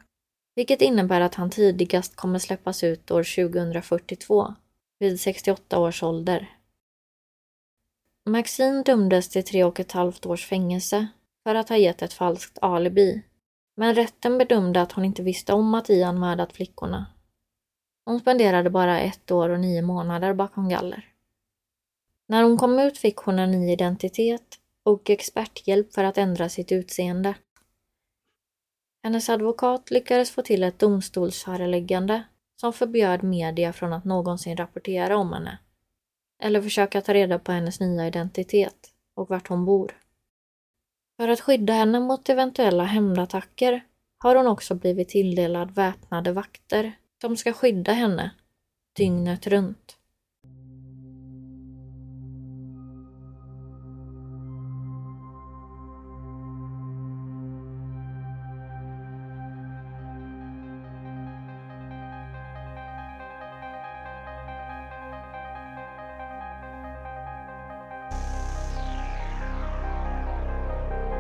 Vilket 0.55 0.83
innebär 0.83 1.21
att 1.21 1.35
han 1.35 1.51
tidigast 1.51 2.17
kommer 2.17 2.39
släppas 2.39 2.85
ut 2.85 3.11
år 3.11 3.51
2042 3.51 4.55
vid 4.99 5.21
68 5.21 5.79
års 5.79 6.03
ålder. 6.03 6.51
Maxine 8.29 8.83
dömdes 8.83 9.29
till 9.29 9.45
tre 9.45 9.65
och 9.65 9.81
ett 9.81 9.93
halvt 9.93 10.27
års 10.27 10.47
fängelse 10.47 11.07
för 11.45 11.55
att 11.55 11.69
ha 11.69 11.77
gett 11.77 12.03
ett 12.03 12.13
falskt 12.13 12.59
alibi. 12.63 13.23
Men 13.77 13.95
rätten 13.95 14.39
bedömde 14.39 14.83
att 14.83 14.93
hon 14.93 15.05
inte 15.05 15.23
visste 15.23 15.53
om 15.53 15.75
att 15.75 15.91
Ian 15.91 16.19
mördat 16.19 16.53
flickorna 16.53 17.07
hon 18.05 18.21
spenderade 18.21 18.71
bara 18.71 19.01
ett 19.01 19.31
år 19.31 19.49
och 19.49 19.61
nio 19.61 19.83
månader 19.83 20.35
bakom 20.35 20.69
galler. 20.69 21.05
När 22.27 22.43
hon 22.43 22.59
kom 22.59 22.79
ut 22.79 22.99
fick 22.99 23.17
hon 23.17 23.39
en 23.39 23.51
ny 23.51 23.73
identitet 23.73 24.59
och 24.83 25.11
experthjälp 25.11 25.95
för 25.95 26.05
att 26.05 26.19
ändra 26.19 26.49
sitt 26.49 26.73
utseende. 26.73 27.35
Hennes 29.03 29.29
advokat 29.29 29.91
lyckades 29.91 30.31
få 30.31 30.43
till 30.43 30.63
ett 30.63 30.79
domstolsföreläggande 30.79 32.23
som 32.61 32.73
förbjöd 32.73 33.23
media 33.23 33.73
från 33.73 33.93
att 33.93 34.05
någonsin 34.05 34.57
rapportera 34.57 35.17
om 35.17 35.33
henne 35.33 35.59
eller 36.43 36.63
försöka 36.63 37.01
ta 37.01 37.15
reda 37.15 37.39
på 37.39 37.53
hennes 37.53 37.81
nya 37.81 38.07
identitet 38.07 38.93
och 39.15 39.29
vart 39.29 39.49
hon 39.49 39.65
bor. 39.65 39.97
För 41.17 41.29
att 41.29 41.41
skydda 41.41 41.73
henne 41.73 42.01
mot 42.01 42.29
eventuella 42.29 42.85
hämndattacker 42.85 43.85
har 44.19 44.37
hon 44.37 44.47
också 44.47 44.75
blivit 44.75 45.09
tilldelad 45.09 45.75
väpnade 45.75 46.33
vakter 46.33 46.93
de 47.21 47.37
ska 47.37 47.53
skydda 47.53 47.93
henne 47.93 48.31
dygnet 48.97 49.47
runt. 49.47 49.97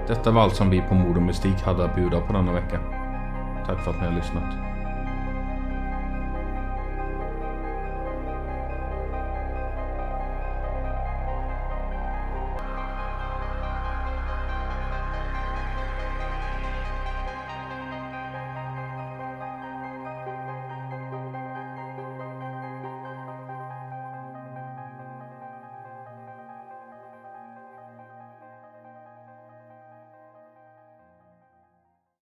Detta 0.08 0.30
var 0.30 0.42
allt 0.42 0.56
som 0.56 0.70
vi 0.70 0.80
på 0.80 0.94
Mord 0.94 1.16
och 1.16 1.22
Mystik 1.22 1.60
hade 1.62 1.84
att 1.84 1.94
bjuda 1.94 2.20
på 2.20 2.32
denna 2.32 2.52
vecka. 2.52 2.80
Tack 3.66 3.84
för 3.84 3.90
att 3.90 4.00
ni 4.00 4.06
har 4.06 4.14
lyssnat. 4.14 4.69